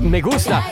Me 0.00 0.20
gusta. 0.20 0.62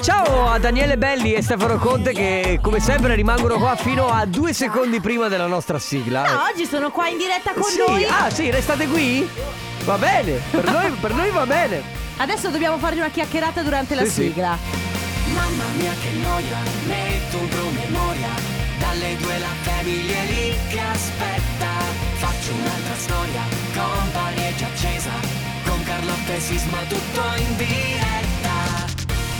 Ciao 0.00 0.48
a 0.48 0.58
Daniele 0.58 0.96
Belli 0.96 1.34
e 1.34 1.42
Stefano 1.42 1.76
Conte 1.76 2.12
che 2.12 2.58
come 2.62 2.80
sempre 2.80 3.14
rimangono 3.14 3.58
qua 3.58 3.76
fino 3.76 4.08
a 4.08 4.24
due 4.24 4.52
secondi 4.54 5.00
prima 5.00 5.28
della 5.28 5.46
nostra 5.46 5.78
sigla. 5.78 6.22
No, 6.22 6.42
oggi 6.52 6.64
sono 6.64 6.90
qua 6.90 7.08
in 7.08 7.18
diretta 7.18 7.52
con 7.52 7.64
sì, 7.64 7.78
noi. 7.86 8.04
ah 8.04 8.30
sì, 8.30 8.50
restate 8.50 8.86
qui? 8.86 9.28
Va 9.84 9.96
bene, 9.98 10.40
per 10.50 10.64
noi, 10.70 10.90
per 11.00 11.12
noi 11.14 11.30
va 11.30 11.44
bene. 11.46 11.82
Adesso 12.18 12.48
dobbiamo 12.50 12.78
farci 12.78 12.98
una 12.98 13.08
chiacchierata 13.08 13.62
durante 13.62 13.94
la 13.94 14.04
Sì, 14.04 14.10
sì. 14.10 14.22
sigla. 14.22 14.56
Mamma 15.34 15.64
mia 15.76 15.92
che 16.00 16.10
noia, 16.22 16.58
metto 16.86 17.38
un 17.38 17.48
promemoria 17.48 18.28
Dalle 18.78 19.16
due 19.16 19.38
la 19.38 19.54
famiglia 19.62 20.16
è 20.16 20.26
lì 20.26 20.56
che 20.68 20.80
aspetta 20.80 21.68
Faccio 22.16 22.52
un'altra 22.52 22.94
storia, 22.96 23.42
compagnia 23.72 24.54
già 24.56 24.66
accesa 24.66 25.10
Con 25.64 25.80
Carlotta 25.84 26.32
e 26.34 26.40
Sisma 26.40 26.78
tutto 26.88 27.22
in 27.36 27.56
diretta 27.56 28.19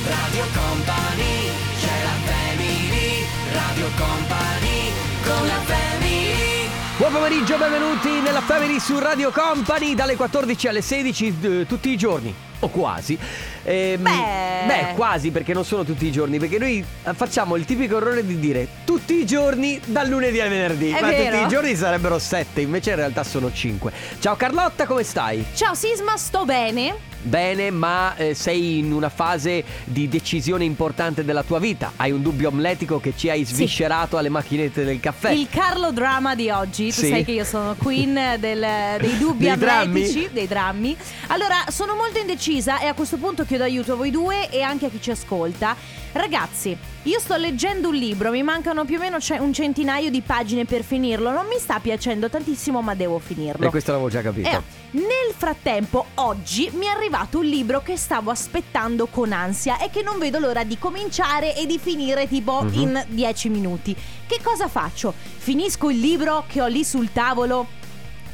Radio 0.06 0.44
Company, 0.54 1.50
c'è 1.78 2.02
la 2.02 2.32
family 2.32 3.26
Radio 3.52 3.86
Company, 3.96 4.92
con 5.24 5.46
la 5.46 5.60
family 5.64 6.68
Buon 6.96 7.12
pomeriggio, 7.12 7.56
benvenuti 7.58 8.08
nella 8.20 8.40
Family 8.40 8.78
su 8.78 8.98
Radio 8.98 9.30
Company 9.30 9.94
dalle 9.94 10.16
14 10.16 10.68
alle 10.68 10.82
16 10.82 11.36
eh, 11.40 11.66
tutti 11.66 11.90
i 11.90 11.96
giorni. 11.96 12.34
O 12.60 12.68
quasi. 12.68 13.18
Ehm, 13.62 14.02
Beh. 14.02 14.66
beh, 14.66 14.92
quasi 14.94 15.30
perché 15.30 15.54
non 15.54 15.64
sono 15.64 15.84
tutti 15.84 16.06
i 16.06 16.12
giorni, 16.12 16.38
perché 16.38 16.58
noi 16.58 16.84
facciamo 17.14 17.56
il 17.56 17.64
tipico 17.64 17.96
errore 17.96 18.24
di 18.24 18.38
dire 18.38 18.68
tutti 18.84 19.14
i 19.14 19.24
giorni 19.24 19.80
dal 19.84 20.08
lunedì 20.08 20.40
al 20.40 20.48
venerdì. 20.50 20.90
È 20.90 21.00
ma 21.00 21.08
vero. 21.08 21.30
tutti 21.30 21.44
i 21.44 21.48
giorni 21.48 21.74
sarebbero 21.74 22.18
7, 22.18 22.60
invece 22.60 22.90
in 22.90 22.96
realtà 22.96 23.24
sono 23.24 23.50
5. 23.52 23.92
Ciao 24.18 24.36
Carlotta, 24.36 24.86
come 24.86 25.02
stai? 25.02 25.44
Ciao 25.54 25.74
Sisma, 25.74 26.16
sto 26.18 26.44
bene. 26.44 27.09
Bene, 27.22 27.70
ma 27.70 28.16
eh, 28.16 28.32
sei 28.34 28.78
in 28.78 28.92
una 28.92 29.10
fase 29.10 29.62
di 29.84 30.08
decisione 30.08 30.64
importante 30.64 31.22
della 31.22 31.42
tua 31.42 31.58
vita. 31.58 31.92
Hai 31.96 32.12
un 32.12 32.22
dubbio 32.22 32.48
amletico 32.48 32.98
che 32.98 33.12
ci 33.14 33.28
hai 33.28 33.44
sviscerato 33.44 34.16
alle 34.16 34.30
macchinette 34.30 34.84
del 34.84 35.00
caffè. 35.00 35.30
Il 35.32 35.48
Carlo 35.50 35.92
Drama 35.92 36.34
di 36.34 36.48
oggi, 36.48 36.86
tu 36.86 37.00
Sì. 37.02 37.08
sai 37.08 37.24
che 37.24 37.32
io 37.32 37.44
sono 37.44 37.74
queen 37.76 38.14
del- 38.38 38.96
dei 38.98 39.18
dubbi 39.18 39.44
Dei 39.44 39.50
atletici, 39.50 40.12
drammi? 40.20 40.28
dei 40.32 40.46
drammi. 40.48 40.96
Allora, 41.26 41.64
sono 41.68 41.94
molto 41.94 42.18
indecisa 42.18 42.80
e 42.80 42.86
a 42.86 42.94
questo 42.94 43.18
punto 43.18 43.44
chiedo 43.44 43.64
aiuto 43.64 43.92
a 43.92 43.96
voi 43.96 44.10
due 44.10 44.48
e 44.48 44.62
anche 44.62 44.86
a 44.86 44.88
chi 44.88 45.00
ci 45.02 45.10
ascolta. 45.10 45.76
Ragazzi, 46.12 46.76
io 47.04 47.18
sto 47.18 47.36
leggendo 47.36 47.88
un 47.88 47.94
libro, 47.94 48.30
mi 48.30 48.42
mancano 48.42 48.84
più 48.84 48.96
o 48.96 48.98
meno 49.00 49.18
ce- 49.20 49.38
un 49.38 49.52
centinaio 49.54 50.10
di 50.10 50.20
pagine 50.20 50.64
per 50.66 50.82
finirlo. 50.82 51.30
Non 51.30 51.46
mi 51.46 51.58
sta 51.58 51.78
piacendo 51.80 52.28
tantissimo, 52.28 52.82
ma 52.82 52.94
devo 52.94 53.18
finirlo. 53.18 53.66
E 53.66 53.70
questo 53.70 53.92
l'avevo 53.92 54.10
già 54.10 54.20
capito. 54.20 54.48
Eh, 54.48 54.60
nel 54.92 55.32
frattempo, 55.34 56.06
oggi 56.16 56.70
mi 56.74 56.84
è 56.86 56.88
arrivato 56.88 57.38
un 57.38 57.46
libro 57.46 57.80
che 57.82 57.96
stavo 57.96 58.30
aspettando 58.30 59.06
con 59.06 59.32
ansia 59.32 59.78
e 59.78 59.88
che 59.90 60.02
non 60.02 60.18
vedo 60.18 60.38
l'ora 60.38 60.62
di 60.64 60.76
cominciare 60.78 61.56
e 61.56 61.64
di 61.66 61.78
finire 61.78 62.28
tipo 62.28 62.62
Mhm. 62.62 62.72
in 62.80 63.04
10 63.08 63.48
minuti. 63.48 63.96
Che 64.26 64.38
cosa 64.42 64.68
faccio? 64.68 65.14
Finisco 65.16 65.88
il 65.90 65.98
libro 65.98 66.44
che 66.48 66.60
ho 66.60 66.66
lì 66.66 66.84
sul 66.84 67.10
tavolo, 67.12 67.66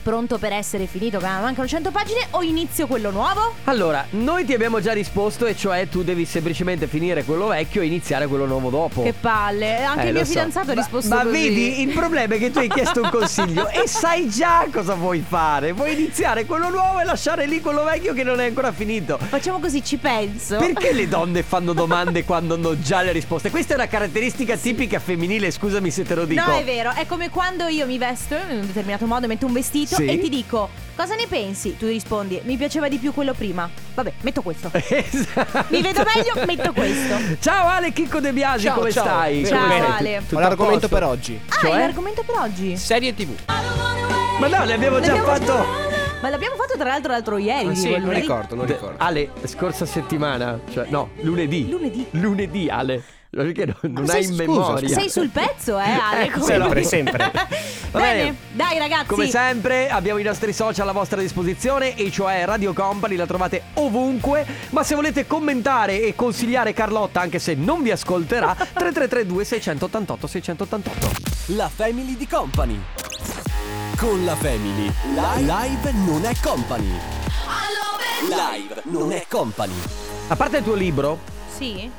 pronto 0.06 0.38
per 0.38 0.52
essere 0.52 0.86
finito, 0.86 1.18
che 1.18 1.24
mancano 1.26 1.66
100 1.66 1.90
pagine, 1.90 2.28
o 2.30 2.42
inizio 2.44 2.86
quello 2.86 3.10
nuovo? 3.10 3.54
Allora, 3.64 4.06
noi 4.10 4.44
ti 4.44 4.54
abbiamo 4.54 4.80
già 4.80 4.92
risposto, 4.92 5.46
e 5.46 5.56
cioè 5.56 5.88
tu 5.88 6.04
devi 6.04 6.24
semplicemente 6.24 6.86
finire 6.86 7.24
quello 7.24 7.48
vecchio 7.48 7.82
e 7.82 7.86
iniziare 7.86 8.28
quello 8.28 8.46
nuovo 8.46 8.70
dopo. 8.70 9.02
Che 9.02 9.12
palle, 9.12 9.82
anche 9.82 10.04
Eh, 10.04 10.06
il 10.06 10.12
mio 10.12 10.24
so. 10.24 10.30
fidanzato 10.30 10.70
ha 10.70 10.74
Ma- 10.74 10.80
risposto 10.80 11.08
Ma, 11.12 11.22
così. 11.22 11.32
vedi, 11.32 11.80
il 11.82 11.88
problema 11.92 12.36
è 12.36 12.38
che 12.38 12.52
tu 12.52 12.58
hai 12.58 12.68
chiesto 12.68 13.02
un 13.02 13.10
consiglio 13.10 13.66
e 13.74 13.88
sai 13.88 14.28
già 14.30 14.64
cosa 14.72 14.94
vuoi 14.94 15.24
fare. 15.26 15.72
Vuoi 15.72 15.94
iniziare 15.94 16.44
quello 16.46 16.70
nuovo 16.70 17.00
e 17.00 17.04
lasciare 17.04 17.46
lì 17.46 17.60
quello 17.60 17.82
vecchio 17.82 18.14
che 18.14 18.22
non 18.22 18.38
è 18.38 18.46
ancora 18.46 18.70
finito. 18.70 19.18
Facciamo 19.18 19.58
così, 19.58 19.82
ci 19.82 19.96
penso. 19.96 20.58
Perché 20.58 20.92
le 20.92 21.08
donne 21.10 21.42
fanno 21.42 21.72
domande 21.72 22.22
quando 22.22 22.54
hanno 22.54 22.78
già 22.78 23.02
le 23.02 23.10
risposte? 23.10 23.50
Questa 23.50 23.72
è 23.72 23.76
una 23.76 23.88
caratteristica 23.88 24.56
tipica 24.56 25.00
femminile, 25.00 25.50
scusami 25.50 25.90
se 25.90 26.04
te 26.04 26.14
lo 26.14 26.26
dico. 26.26 26.48
No, 26.48 26.56
è 26.56 26.62
vero, 26.62 26.92
è 26.94 27.06
come 27.06 27.28
quando 27.28 27.66
io 27.66 27.86
mi 27.86 27.98
vesto 27.98 28.36
in 28.36 28.58
un 28.58 28.66
determinato 28.68 29.06
modo, 29.06 29.26
metto 29.26 29.46
un 29.46 29.52
vestito 29.52 29.94
Sì. 29.96 30.06
e 30.06 30.18
ti 30.18 30.28
dico 30.28 30.68
cosa 30.94 31.14
ne 31.14 31.26
pensi? 31.26 31.76
Tu 31.76 31.86
rispondi 31.86 32.40
mi 32.44 32.56
piaceva 32.56 32.88
di 32.88 32.98
più 32.98 33.12
quello 33.12 33.32
prima. 33.34 33.68
Vabbè, 33.94 34.12
metto 34.20 34.42
questo. 34.42 34.70
Esatto. 34.74 35.64
Mi 35.68 35.82
vedo 35.82 36.02
meglio, 36.14 36.46
metto 36.46 36.72
questo. 36.72 37.16
Ciao 37.40 37.68
Ale 37.68 37.92
Chicco 37.92 38.20
De 38.20 38.32
Biasi, 38.32 38.64
Ciao, 38.64 38.74
come 38.76 38.90
ciao. 38.92 39.04
stai? 39.04 39.46
Ciao, 39.46 39.60
Come? 39.62 39.86
Ale. 39.96 40.22
Ho 40.32 40.38
l'argomento 40.38 40.88
per 40.88 41.02
oggi. 41.04 41.40
Ah, 41.48 41.56
Cioè? 41.60 41.70
è 41.70 41.78
l'argomento 41.78 42.22
per 42.22 42.34
oggi. 42.36 42.76
Serie 42.76 43.14
TV. 43.14 43.30
Ma 44.38 44.48
no, 44.48 44.64
le 44.64 44.72
abbiamo 44.74 45.00
già 45.00 45.14
L'abbiamo 45.14 45.26
fatto. 45.44 45.66
Ma 46.20 46.30
l'abbiamo 46.30 46.56
fatto 46.56 46.74
tra 46.76 46.88
l'altro 46.88 47.12
l'altro 47.12 47.36
ieri. 47.38 47.76
sì, 47.76 47.96
non 47.96 48.12
ricordo, 48.12 48.54
non 48.54 48.66
ricordo. 48.66 48.96
Ale, 48.98 49.30
scorsa 49.44 49.84
settimana, 49.86 50.58
cioè 50.72 50.86
no, 50.88 51.10
lunedì. 51.20 51.68
Lunedì. 51.68 52.06
Lunedì, 52.12 52.68
Ale. 52.68 53.02
Perché 53.36 53.66
non, 53.66 53.92
non 53.92 54.06
Sei 54.06 54.16
hai 54.16 54.22
in 54.22 54.28
scusa, 54.30 54.42
memoria. 54.46 54.88
Sei 54.88 55.10
sul 55.10 55.28
pezzo, 55.28 55.78
eh, 55.78 55.90
Ale? 55.90 56.24
Eh, 56.26 56.30
come- 56.30 56.44
sempre, 56.46 56.82
sempre. 56.84 57.30
Va 57.92 58.00
Bene, 58.00 58.18
bene. 58.22 58.36
dai 58.52 58.78
ragazzi. 58.78 59.06
Come 59.06 59.28
sempre 59.28 59.90
abbiamo 59.90 60.18
i 60.18 60.22
nostri 60.22 60.52
social 60.54 60.88
a 60.88 60.92
vostra 60.92 61.20
disposizione 61.20 61.94
e 61.96 62.10
cioè 62.10 62.44
Radio 62.46 62.72
Company, 62.72 63.14
la 63.16 63.26
trovate 63.26 63.62
ovunque, 63.74 64.46
ma 64.70 64.82
se 64.82 64.94
volete 64.94 65.26
commentare 65.26 66.00
e 66.02 66.14
consigliare 66.14 66.72
Carlotta 66.72 67.20
anche 67.20 67.38
se 67.38 67.54
non 67.54 67.82
vi 67.82 67.90
ascolterà 67.90 68.54
3332 68.54 69.44
688 69.44 70.26
688. 70.26 71.10
La 71.54 71.68
Family 71.68 72.16
di 72.16 72.26
Company. 72.26 72.80
Con 73.98 74.24
la 74.24 74.34
Family. 74.36 74.90
Live 75.14 75.92
non 75.92 76.24
è 76.24 76.32
company. 76.42 76.98
Live 78.28 78.82
non 78.84 79.12
è 79.12 79.24
company. 79.28 79.74
A 80.28 80.36
parte 80.36 80.56
il 80.58 80.64
tuo 80.64 80.74
libro, 80.74 81.18
Sì. 81.54 81.90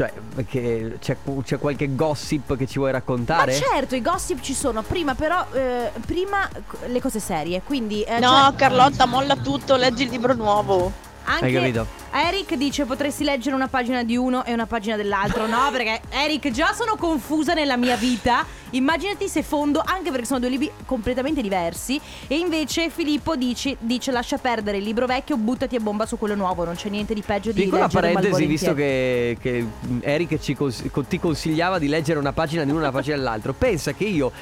Cioè 0.00 0.12
perché 0.34 0.96
c'è, 0.98 1.14
c'è 1.42 1.58
qualche 1.58 1.94
gossip 1.94 2.56
che 2.56 2.66
ci 2.66 2.78
vuoi 2.78 2.90
Ma 2.90 2.96
raccontare? 2.96 3.52
certo, 3.52 3.94
i 3.94 4.00
gossip 4.00 4.40
ci 4.40 4.54
sono, 4.54 4.80
prima 4.80 5.14
però 5.14 5.44
eh, 5.52 5.90
prima 6.06 6.48
le 6.86 7.00
cose 7.02 7.20
serie, 7.20 7.60
quindi 7.62 8.00
eh, 8.02 8.18
No, 8.18 8.46
cioè, 8.48 8.54
Carlotta, 8.54 9.04
molla 9.04 9.36
tutto, 9.36 9.76
leggi 9.76 10.04
il 10.04 10.08
libro 10.08 10.32
nuovo. 10.32 10.90
anche 11.24 11.44
Hai 11.44 11.52
capito? 11.52 11.99
Eric 12.12 12.54
dice 12.54 12.84
potresti 12.84 13.22
leggere 13.22 13.54
una 13.54 13.68
pagina 13.68 14.02
di 14.02 14.16
uno 14.16 14.44
e 14.44 14.52
una 14.52 14.66
pagina 14.66 14.96
dell'altro. 14.96 15.46
No, 15.46 15.70
perché 15.72 16.00
Eric 16.10 16.50
già 16.50 16.72
sono 16.72 16.96
confusa 16.96 17.54
nella 17.54 17.76
mia 17.76 17.96
vita. 17.96 18.44
Immaginati 18.70 19.28
se 19.28 19.42
fondo, 19.42 19.82
anche 19.84 20.10
perché 20.10 20.26
sono 20.26 20.40
due 20.40 20.48
libri 20.48 20.70
completamente 20.84 21.42
diversi. 21.42 22.00
E 22.26 22.36
invece 22.36 22.90
Filippo 22.90 23.36
dice, 23.36 23.76
dice 23.80 24.10
lascia 24.10 24.38
perdere 24.38 24.78
il 24.78 24.84
libro 24.84 25.06
vecchio, 25.06 25.36
buttati 25.36 25.76
a 25.76 25.80
bomba 25.80 26.06
su 26.06 26.18
quello 26.18 26.34
nuovo. 26.34 26.64
Non 26.64 26.74
c'è 26.74 26.88
niente 26.88 27.14
di 27.14 27.22
peggio 27.22 27.52
di 27.52 27.62
Piccola 27.62 27.82
leggere 27.82 28.12
parentesi, 28.12 28.46
visto 28.46 28.74
che, 28.74 29.36
che 29.40 29.66
Eric 30.00 30.54
cons- 30.54 30.84
co- 30.90 31.04
ti 31.04 31.18
consigliava 31.18 31.78
di 31.78 31.88
leggere 31.88 32.18
una 32.18 32.32
pagina 32.32 32.64
di 32.64 32.70
uno 32.70 32.80
e 32.80 32.82
una 32.82 32.92
pagina 32.92 33.16
dell'altro, 33.16 33.52
pensa 33.52 33.92
che 33.92 34.04
io 34.04 34.32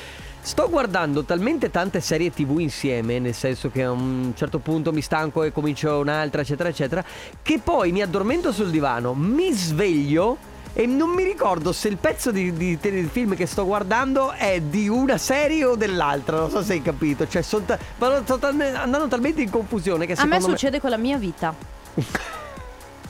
sto 0.40 0.68
guardando 0.68 1.24
talmente 1.24 1.70
tante 1.70 2.00
serie 2.00 2.30
tv 2.30 2.58
insieme, 2.58 3.18
nel 3.18 3.34
senso 3.34 3.70
che 3.70 3.84
a 3.84 3.90
un 3.90 4.32
certo 4.36 4.58
punto 4.58 4.92
mi 4.92 5.02
stanco 5.02 5.42
e 5.42 5.52
comincio 5.52 5.98
un'altra, 5.98 6.42
eccetera, 6.42 6.68
eccetera, 6.68 7.04
che 7.42 7.60
poi 7.62 7.92
mi 7.92 8.02
addormento 8.02 8.52
sul 8.52 8.70
divano, 8.70 9.14
mi 9.14 9.52
sveglio. 9.52 10.56
E 10.74 10.86
non 10.86 11.10
mi 11.10 11.24
ricordo 11.24 11.72
se 11.72 11.88
il 11.88 11.96
pezzo 11.96 12.30
di, 12.30 12.52
di 12.52 12.78
telefilm 12.78 13.34
che 13.34 13.46
sto 13.46 13.64
guardando 13.64 14.30
è 14.30 14.60
di 14.60 14.88
una 14.88 15.18
serie 15.18 15.64
o 15.64 15.74
dell'altra, 15.74 16.38
non 16.38 16.50
so 16.50 16.62
se 16.62 16.74
hai 16.74 16.82
capito. 16.82 17.26
Cioè, 17.26 17.42
son 17.42 17.64
ta- 17.64 17.78
andando 17.98 19.08
talmente 19.08 19.42
in 19.42 19.50
confusione 19.50 20.06
che 20.06 20.12
A 20.12 20.24
me 20.24 20.34
secondo 20.34 20.56
succede 20.56 20.78
con 20.80 20.90
la 20.90 20.98
mia 20.98 21.16
vita. 21.16 21.52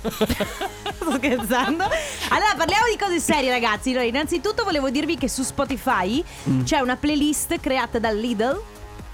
Sto 0.95 1.13
scherzando. 1.13 1.85
Allora, 1.85 2.55
parliamo 2.57 2.87
di 2.91 2.99
cose 2.99 3.19
serie, 3.21 3.51
ragazzi. 3.51 3.91
Allora, 3.91 4.05
innanzitutto 4.05 4.65
volevo 4.65 4.91
dirvi 4.91 5.17
che 5.17 5.29
su 5.29 5.43
Spotify 5.43 6.23
Mm. 6.49 6.63
c'è 6.65 6.79
una 6.81 6.97
playlist 6.97 7.59
creata 7.61 7.99
dal 7.99 8.17
Lidl. 8.17 8.61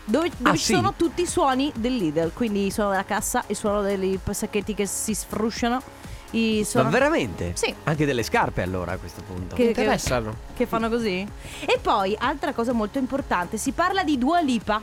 Dove, 0.07 0.31
dove 0.37 0.51
Ah, 0.51 0.53
ci 0.57 0.65
sì? 0.65 0.75
sono 0.75 0.93
tutti 0.97 1.23
i 1.23 1.27
suoni 1.27 1.73
del 1.75 1.97
Lidl. 1.97 2.33
Quindi 2.35 2.67
il 2.67 2.73
suono 2.73 2.91
della 2.91 3.05
cassa, 3.05 3.43
il 3.47 3.57
suono 3.57 3.81
dei 3.81 4.19
sacchetti 4.31 4.75
che 4.75 4.87
si 4.87 5.15
sfrusciano. 5.15 5.81
I 6.33 6.59
Ma 6.59 6.65
suono... 6.67 6.91
veramente? 6.91 7.53
Sì. 7.55 7.73
Anche 7.85 8.05
delle 8.05 8.23
scarpe 8.25 8.61
allora 8.63 8.93
a 8.93 8.97
questo 8.99 9.23
punto. 9.23 9.55
Che- 9.55 9.63
che, 9.63 9.69
Interessano. 9.69 10.35
che 10.55 10.67
fanno 10.67 10.89
così. 10.91 11.27
E 11.65 11.79
poi, 11.81 12.15
altra 12.19 12.53
cosa 12.53 12.73
molto 12.73 12.99
importante, 12.99 13.57
si 13.57 13.73
parla 13.73 14.03
di 14.03 14.19
Dua 14.19 14.41
Lipa. 14.41 14.81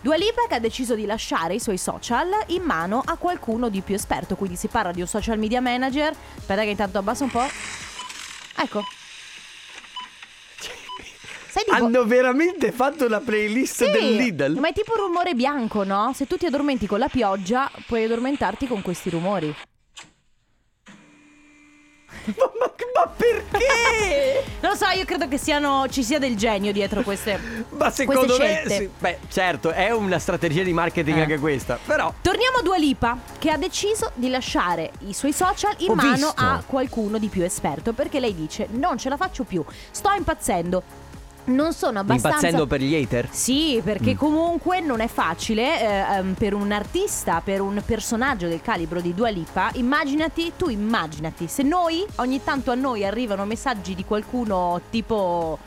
Dua 0.00 0.16
Lipa 0.16 0.46
che 0.48 0.54
ha 0.54 0.60
deciso 0.60 0.94
di 0.94 1.06
lasciare 1.06 1.54
i 1.54 1.60
suoi 1.60 1.78
social 1.78 2.28
in 2.48 2.62
mano 2.62 3.02
a 3.04 3.16
qualcuno 3.16 3.68
di 3.68 3.80
più 3.80 3.94
esperto, 3.94 4.36
quindi 4.36 4.56
si 4.56 4.68
parla 4.68 4.92
di 4.92 5.00
un 5.00 5.06
social 5.06 5.38
media 5.38 5.60
manager. 5.60 6.14
Aspetta 6.36 6.62
che 6.62 6.70
intanto 6.70 6.98
abbassa 6.98 7.24
un 7.24 7.30
po'. 7.30 7.46
Ecco. 8.58 8.82
Sai 11.48 11.64
tipo... 11.64 11.74
Hanno 11.74 12.04
veramente 12.04 12.70
fatto 12.70 13.06
una 13.06 13.20
playlist 13.20 13.84
Sì, 13.84 13.90
del 13.90 14.14
Lidl? 14.16 14.58
Ma 14.58 14.68
è 14.68 14.72
tipo 14.72 14.92
un 14.92 15.06
rumore 15.06 15.34
bianco, 15.34 15.84
no? 15.84 16.12
Se 16.14 16.26
tu 16.26 16.36
ti 16.36 16.46
addormenti 16.46 16.86
con 16.86 16.98
la 16.98 17.08
pioggia, 17.08 17.70
puoi 17.86 18.04
addormentarti 18.04 18.66
con 18.66 18.82
questi 18.82 19.10
rumori. 19.10 19.54
Ma, 22.36 22.50
ma- 22.58 22.72
ma 22.94 23.06
perché? 23.16 24.44
Non 24.60 24.70
lo 24.72 24.76
so, 24.76 24.86
io 24.96 25.04
credo 25.04 25.28
che 25.28 25.38
siano, 25.38 25.86
ci 25.88 26.02
sia 26.02 26.18
del 26.18 26.34
genio 26.36 26.72
dietro 26.72 27.02
queste. 27.02 27.38
ma 27.70 27.90
secondo 27.90 28.34
queste 28.36 28.64
me, 28.66 28.74
sì, 28.74 28.90
beh, 28.98 29.18
certo, 29.28 29.70
è 29.70 29.90
una 29.92 30.18
strategia 30.18 30.62
di 30.62 30.72
marketing 30.72 31.18
Eh. 31.18 31.20
anche 31.20 31.38
questa. 31.38 31.78
Però, 31.84 32.12
Torniamo 32.20 32.58
a 32.58 32.62
Dua 32.62 32.76
Lipa, 32.76 33.16
che 33.38 33.50
ha 33.50 33.56
deciso 33.56 34.10
di 34.14 34.28
lasciare 34.28 34.90
i 35.06 35.12
suoi 35.12 35.32
social 35.32 35.74
in 35.78 35.90
Ho 35.90 35.94
mano 35.94 36.10
visto. 36.12 36.32
a 36.36 36.62
qualcuno 36.66 37.18
di 37.18 37.28
più 37.28 37.42
esperto 37.44 37.92
perché 37.92 38.18
lei 38.18 38.34
dice: 38.34 38.66
Non 38.70 38.98
ce 38.98 39.08
la 39.08 39.16
faccio 39.16 39.44
più, 39.44 39.64
sto 39.90 40.10
impazzendo. 40.16 41.04
Non 41.46 41.72
sono 41.72 42.00
abbastanza. 42.00 42.28
impazzendo 42.36 42.66
per 42.66 42.80
gli 42.80 42.94
hater. 42.94 43.28
Sì, 43.30 43.80
perché 43.84 44.12
Mm. 44.14 44.16
comunque 44.16 44.80
non 44.80 45.00
è 45.00 45.06
facile 45.08 45.80
eh, 45.80 46.16
ehm, 46.16 46.34
per 46.34 46.54
un 46.54 46.72
artista, 46.72 47.40
per 47.44 47.60
un 47.60 47.80
personaggio 47.84 48.48
del 48.48 48.60
calibro 48.62 49.00
di 49.00 49.14
Dua 49.14 49.28
Lipa. 49.28 49.70
Immaginati, 49.74 50.52
tu 50.56 50.68
immaginati, 50.68 51.46
se 51.46 51.62
noi, 51.62 52.04
ogni 52.16 52.42
tanto 52.42 52.70
a 52.70 52.74
noi 52.74 53.04
arrivano 53.04 53.44
messaggi 53.44 53.94
di 53.94 54.04
qualcuno 54.04 54.80
tipo... 54.90 55.58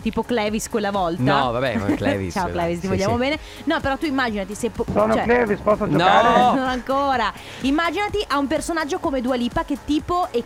Tipo 0.00 0.22
Clevis 0.22 0.68
quella 0.68 0.90
volta. 0.90 1.22
No, 1.22 1.52
vabbè, 1.52 1.76
ma 1.76 1.86
Clevis, 1.96 2.32
Ciao 2.34 2.48
Clevis, 2.50 2.76
ti 2.80 2.82
sì, 2.82 2.88
vogliamo 2.88 3.14
sì. 3.14 3.18
bene. 3.20 3.38
No, 3.64 3.80
però 3.80 3.96
tu 3.96 4.06
immaginati 4.06 4.54
se... 4.54 4.70
po- 4.70 4.84
Sono 4.92 5.12
cioè- 5.14 5.24
Clevis, 5.24 5.58
posso 5.60 5.84
No. 5.86 5.98
giocare? 5.98 6.28
non 6.58 6.68
ancora. 6.68 7.32
Immaginati 7.62 8.24
a 8.28 8.38
un 8.38 8.46
personaggio 8.46 8.98
come 8.98 9.20
Dua 9.20 9.34
Lipa 9.36 9.64
che 9.64 9.78
tipo 9.84 10.28
e, 10.30 10.42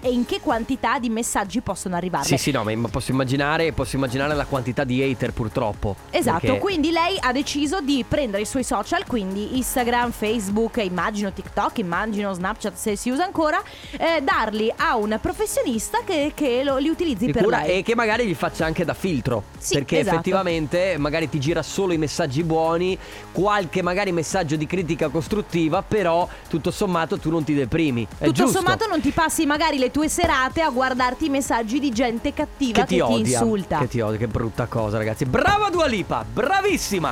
e 0.00 0.10
in 0.12 0.26
che 0.26 0.40
quantità 0.40 0.98
di 0.98 1.08
messaggi 1.08 1.60
possono 1.60 1.96
arrivarle. 1.96 2.26
Sì, 2.26 2.36
sì, 2.36 2.50
no, 2.50 2.64
ma 2.64 2.88
posso 2.88 3.12
immaginare, 3.12 3.72
posso 3.72 3.96
immaginare 3.96 4.34
la 4.34 4.44
quantità 4.44 4.84
di 4.84 5.02
hater 5.02 5.32
purtroppo. 5.32 5.96
Esatto, 6.10 6.40
Perché- 6.40 6.58
quindi 6.58 6.90
lei 6.90 7.16
ha 7.20 7.32
deciso 7.32 7.80
di 7.80 8.04
prendere 8.06 8.42
i 8.42 8.46
suoi 8.46 8.64
social, 8.64 9.06
quindi 9.06 9.56
Instagram, 9.56 10.10
Facebook, 10.10 10.78
immagino 10.78 11.32
TikTok, 11.32 11.78
immagino 11.78 12.32
Snapchat 12.32 12.74
se 12.74 12.96
si 12.96 13.10
usa 13.10 13.24
ancora, 13.24 13.62
eh, 13.98 14.20
darli 14.22 14.72
a 14.76 14.96
un 14.96 15.18
professionista 15.22 15.98
che, 16.04 16.32
che 16.34 16.62
lo- 16.64 16.78
li 16.78 16.88
utilizzi 16.88 17.26
di 17.26 17.32
per 17.32 17.44
cura 17.44 17.60
lei. 17.62 17.78
e 17.78 17.82
che 17.82 17.94
magari 17.94 18.26
gli 18.26 18.34
faccia 18.34 18.64
anche 18.64 18.84
da 18.84 18.94
filtro. 18.96 19.44
Sì, 19.58 19.74
perché 19.74 20.00
esatto. 20.00 20.14
effettivamente 20.14 20.96
magari 20.98 21.28
ti 21.28 21.38
gira 21.38 21.62
solo 21.62 21.92
i 21.92 21.98
messaggi 21.98 22.42
buoni, 22.42 22.98
qualche 23.32 23.82
magari 23.82 24.12
messaggio 24.12 24.56
di 24.56 24.66
critica 24.66 25.08
costruttiva, 25.08 25.82
però 25.82 26.28
tutto 26.48 26.70
sommato 26.70 27.18
tu 27.18 27.30
non 27.30 27.44
ti 27.44 27.54
deprimi. 27.54 28.06
È 28.18 28.24
Tutto 28.26 28.32
giusto. 28.32 28.58
sommato 28.58 28.86
non 28.86 29.00
ti 29.00 29.10
passi 29.10 29.46
magari 29.46 29.78
le 29.78 29.90
tue 29.90 30.08
serate 30.08 30.62
a 30.62 30.70
guardarti 30.70 31.26
i 31.26 31.28
messaggi 31.30 31.78
di 31.78 31.90
gente 31.90 32.32
cattiva 32.32 32.80
che 32.80 32.86
ti 32.86 33.00
odia. 33.00 33.38
insulta. 33.38 33.78
Che 33.78 33.88
ti 33.88 34.00
odia, 34.00 34.18
che 34.18 34.26
brutta 34.28 34.66
cosa, 34.66 34.96
ragazzi. 34.98 35.24
Brava 35.24 35.68
Dua 35.70 35.86
Lipa, 35.86 36.24
bravissima! 36.30 37.10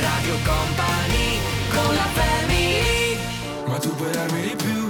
Radio 0.00 0.34
Company 0.44 1.38
con 1.70 1.94
la 1.94 2.06
family 2.12 3.16
Ma 3.66 3.78
tu 3.78 3.94
puoi 3.94 4.10
darmi 4.10 4.40
di 4.40 4.54
più 4.56 4.86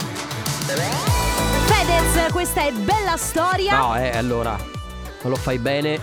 Fedez, 1.66 2.32
questa 2.32 2.62
è 2.66 2.72
bella 2.72 3.16
storia. 3.16 3.78
No, 3.78 3.96
eh, 3.96 4.16
allora. 4.16 4.56
Non 5.22 5.32
lo 5.32 5.36
fai 5.36 5.58
bene. 5.58 5.98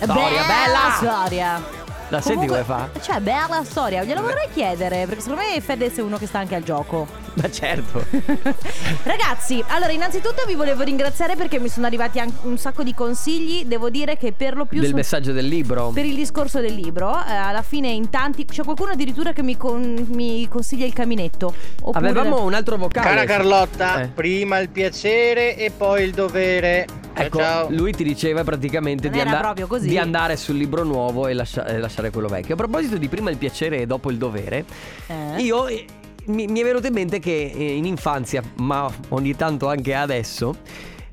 Storia 0.00 0.44
bella 0.44 0.92
storia. 0.96 1.62
La 2.10 2.20
senti 2.20 2.46
come 2.46 2.62
fa? 2.62 2.88
Cioè, 3.00 3.20
bella 3.20 3.64
storia. 3.64 4.04
Glielo 4.04 4.22
vorrei 4.22 4.48
chiedere, 4.52 5.06
perché 5.06 5.20
secondo 5.20 5.42
me 5.42 5.60
Fedez 5.60 5.96
è 5.96 6.00
uno 6.00 6.16
che 6.16 6.26
sta 6.26 6.38
anche 6.38 6.54
al 6.54 6.62
gioco. 6.62 7.06
Ma 7.34 7.50
certo. 7.50 8.04
Ragazzi, 9.04 9.62
allora 9.68 9.92
innanzitutto 9.92 10.44
vi 10.46 10.54
volevo 10.54 10.82
ringraziare 10.82 11.36
perché 11.36 11.58
mi 11.58 11.68
sono 11.68 11.86
arrivati 11.86 12.18
anche 12.18 12.46
un 12.46 12.58
sacco 12.58 12.82
di 12.82 12.94
consigli. 12.94 13.64
Devo 13.64 13.90
dire 13.90 14.16
che 14.16 14.32
per 14.32 14.56
lo 14.56 14.64
più 14.64 14.80
Del 14.80 14.90
su- 14.90 14.94
messaggio 14.96 15.32
del 15.32 15.46
libro. 15.46 15.90
per 15.94 16.04
il 16.04 16.14
discorso 16.14 16.60
del 16.60 16.74
libro, 16.74 17.10
eh, 17.10 17.32
alla 17.32 17.62
fine 17.62 17.88
in 17.88 18.10
tanti 18.10 18.44
c'è 18.44 18.62
qualcuno 18.64 18.92
addirittura 18.92 19.32
che 19.32 19.42
mi, 19.42 19.56
con- 19.56 20.06
mi 20.12 20.48
consiglia 20.48 20.84
il 20.86 20.92
caminetto. 20.92 21.52
Oppure- 21.82 22.08
Avevamo 22.08 22.42
un 22.42 22.54
altro 22.54 22.76
vocale. 22.76 23.06
Cara 23.08 23.24
Carlotta, 23.24 24.02
Eh. 24.02 24.06
prima 24.08 24.58
il 24.58 24.68
piacere 24.68 25.56
e 25.56 25.70
poi 25.70 26.04
il 26.04 26.12
dovere. 26.12 26.86
Ciao, 27.14 27.26
Ecco, 27.26 27.38
ciao. 27.38 27.66
lui 27.70 27.92
ti 27.92 28.04
diceva 28.04 28.44
praticamente 28.44 29.10
di, 29.10 29.18
era 29.18 29.30
anda- 29.30 29.40
proprio 29.42 29.66
così. 29.66 29.88
di 29.88 29.98
andare 29.98 30.36
sul 30.36 30.56
libro 30.56 30.84
nuovo 30.84 31.26
e, 31.26 31.34
lascia- 31.34 31.66
e 31.66 31.78
lasciare 31.78 32.10
quello 32.10 32.28
vecchio. 32.28 32.54
A 32.54 32.56
proposito 32.56 32.96
di 32.96 33.08
prima 33.08 33.28
il 33.30 33.36
piacere 33.36 33.78
e 33.80 33.86
dopo 33.86 34.10
il 34.12 34.18
dovere, 34.18 34.64
Eh? 35.08 35.42
io 35.42 35.66
eh, 35.66 35.84
mi, 36.28 36.46
mi 36.46 36.60
è 36.60 36.64
venuto 36.64 36.86
in 36.86 36.92
mente 36.94 37.18
che 37.18 37.52
eh, 37.54 37.76
in 37.76 37.84
infanzia, 37.84 38.42
ma 38.56 38.90
ogni 39.10 39.36
tanto 39.36 39.68
anche 39.68 39.94
adesso, 39.94 40.56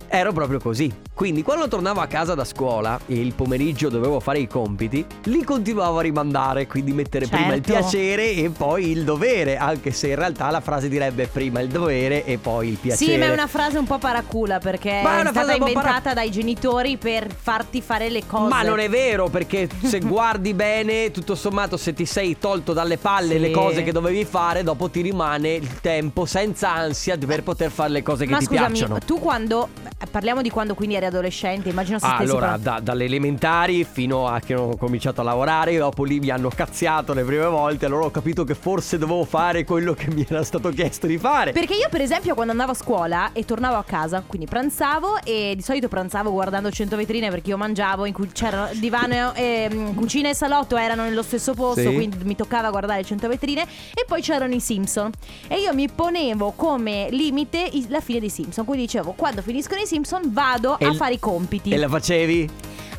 ero 0.07 0.31
proprio 0.34 0.60
così. 0.60 0.92
Quindi 1.13 1.44
quando 1.44 1.68
tornavo 1.69 2.02
a 2.02 2.07
casa 2.07 2.34
da 2.36 2.44
scuola 2.44 3.00
e 3.06 3.16
il 3.19 3.34
pomeriggio 3.34 3.88
dovevo 3.90 4.19
fare 4.19 4.40
i 4.40 4.48
compiti, 4.48 5.06
li 5.24 5.44
continuavo 5.44 6.00
a 6.00 6.02
rimandare, 6.02 6.68
quindi 6.68 6.92
mettere 6.92 7.28
prima 7.28 7.54
il 7.54 7.63
Certo. 7.63 7.72
piacere 7.72 8.31
e 8.31 8.50
poi 8.50 8.90
il 8.92 9.04
dovere, 9.06 9.56
anche 9.57 9.92
se 9.92 10.10
in 10.10 10.16
realtà 10.16 10.50
la 10.52 10.60
frase 10.60 10.90
direbbe 10.90 11.28
prima 11.28 11.62
il 11.62 11.69
dovere 11.69 12.25
e 12.25 12.38
poi 12.38 12.68
il 12.69 12.75
piacere. 12.78 13.12
Sì, 13.13 13.18
ma 13.18 13.25
è 13.25 13.31
una 13.31 13.48
frase 13.48 13.78
un 13.78 13.86
po' 13.86 13.98
paracula 13.98 14.60
perché 14.60 15.00
Ma 15.02 15.19
è 15.19 15.24
è, 15.24 15.28
stata 15.30 15.54
inventata 15.54 16.02
para- 16.02 16.13
dai 16.13 16.31
genitori 16.31 16.98
per 16.98 17.34
farti 17.34 17.81
fare 17.81 18.10
le 18.10 18.24
cose. 18.28 18.50
Ma 18.50 18.62
non 18.63 18.80
è 18.80 18.90
vero, 18.90 19.30
perché 19.30 19.69
se 19.84 20.00
guardi 20.06 20.54
bene, 20.54 21.12
tutto 21.12 21.36
sommato, 21.36 21.78
se 21.78 21.94
ti 21.94 22.06
sei 22.06 22.38
tolto 22.38 22.74
dalle 22.74 22.98
palle 22.98 23.36
Sì. 23.36 23.40
le 23.40 23.52
cose 23.52 23.84
che 23.84 23.94
dovevi 23.94 24.25
fare, 24.25 24.63
dopo 24.63 24.90
ti 24.90 25.00
rimane 25.02 25.54
il 25.54 25.80
tempo 25.80 26.25
senza 26.25 26.74
ansia 26.74 27.18
per 27.18 27.42
poter 27.44 27.72
fare 27.72 27.90
le 27.90 28.04
cose 28.04 28.25
che 28.25 28.31
Ma 28.31 28.38
ti 28.40 28.46
scusami, 28.46 28.68
piacciono. 28.74 28.98
tu 29.00 29.18
quando 29.19 29.69
parliamo 30.12 30.42
di 30.42 30.50
quando 30.50 30.75
quindi 30.75 30.95
eri 30.95 31.06
adolescente, 31.06 31.69
immagino 31.69 32.00
se 32.00 32.06
Ah, 32.06 32.18
allora, 32.18 32.57
da- 32.57 32.80
dalle 32.81 33.06
elementari 33.06 33.83
fino 33.83 34.27
a 34.27 34.39
che 34.39 34.53
ho 34.53 34.75
cominciato 34.77 35.21
a 35.21 35.24
lavorare, 35.24 35.75
dopo 35.77 36.03
lì 36.03 36.19
mi 36.19 36.30
hanno 36.30 36.50
cazziato 36.50 37.13
le 37.13 37.24
prime 37.24 37.45
volte, 37.45 37.86
allora 37.86 38.06
ho 38.06 38.12
capito 38.12 38.44
che 38.44 38.56
forse 38.56 38.97
dovevo 38.97 39.24
fare 39.24 39.63
quello 39.63 39.94
che 39.94 40.09
mi 40.12 40.25
era 40.27 40.44
stato 40.44 40.69
chiesto 40.69 41.07
di 41.07 41.18
fare. 41.18 41.51
Perché 41.53 41.74
io 41.75 41.88
per 41.89 42.01
esempio 42.01 42.33
quando 42.33 42.51
andavo 42.51 42.71
a 42.71 42.75
scuola 42.75 43.31
e 43.33 43.45
tornavo 43.45 43.77
a 43.77 43.83
casa, 43.83 44.21
quindi 44.25 44.47
pranzavo 44.47 45.24
e 45.24 45.53
di 45.56 45.62
solito 45.63 45.88
pranzavo 45.88 46.31
guardando 46.31 46.69
100 46.69 46.95
vetrine 46.95 47.30
perché 47.30 47.50
io 47.51 47.57
mangiavo 47.57 48.06
in 48.06 48.13
cui 48.13 48.27
c'era 48.31 48.69
divano 48.74 49.33
e 49.33 49.69
mm, 49.74 49.95
cucina 49.95 50.30
e 50.30 50.36
salotto 50.36 50.75
erano 50.77 51.03
nello 51.03 51.24
stesso 51.24 51.53
posto, 51.53 51.81
Sì. 51.81 51.94
quindi 51.94 52.18
mi 52.24 52.36
toccava 52.36 52.69
guardare 52.69 53.03
100 53.03 53.27
vetrine 53.27 53.63
e 53.63 54.03
poi 54.06 54.21
c'erano 54.21 54.53
i 54.53 54.59
Simpson 54.59 55.09
e 55.47 55.59
io 55.62 55.74
mi 55.74 55.89
ponevo 55.89 56.51
come 56.51 57.07
limite 57.12 57.69
la 57.88 58.01
fine 58.01 58.19
dei 58.19 58.30
Simpson, 58.30 58.65
quindi 58.65 58.86
dicevo 58.86 59.13
quando 59.13 59.42
finiscono 59.42 59.80
i 59.81 59.85
Simpson 59.86 60.22
vado 60.32 60.78
E 60.80 60.86
a 60.86 60.90
l- 60.92 60.96
fare 60.96 61.14
i 61.16 61.20
compiti. 61.20 61.70
E 61.72 61.78
la 61.78 61.88
facevi? 61.90 62.50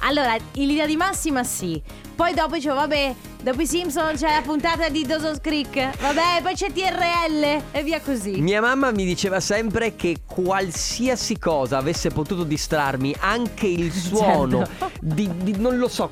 Allora, 0.00 0.36
in 0.54 0.66
linea 0.66 0.86
di 0.86 0.96
massima 0.96 1.42
sì. 1.42 1.80
Poi 2.14 2.32
dopo 2.34 2.54
dicevo, 2.54 2.74
vabbè, 2.76 3.14
dopo 3.42 3.60
i 3.60 3.66
Simpson 3.66 4.14
c'è 4.14 4.34
la 4.34 4.40
puntata 4.42 4.88
di 4.88 5.04
Dawson's 5.04 5.40
Creek. 5.40 5.98
Vabbè, 6.00 6.40
poi 6.42 6.54
c'è 6.54 6.70
TRL 6.72 7.62
e 7.72 7.82
via 7.82 8.00
così. 8.00 8.40
Mia 8.40 8.60
mamma 8.60 8.90
mi 8.90 9.04
diceva 9.04 9.40
sempre 9.40 9.96
che 9.96 10.18
qualsiasi 10.26 11.38
cosa 11.38 11.76
avesse 11.78 12.10
potuto 12.10 12.44
distrarmi, 12.44 13.14
anche 13.20 13.66
il 13.66 13.90
suono 13.92 14.64
Certo. 14.64 14.90
di, 15.00 15.28
di- 15.42 15.56
non 15.58 15.76
lo 15.78 15.88
so. 15.88 16.10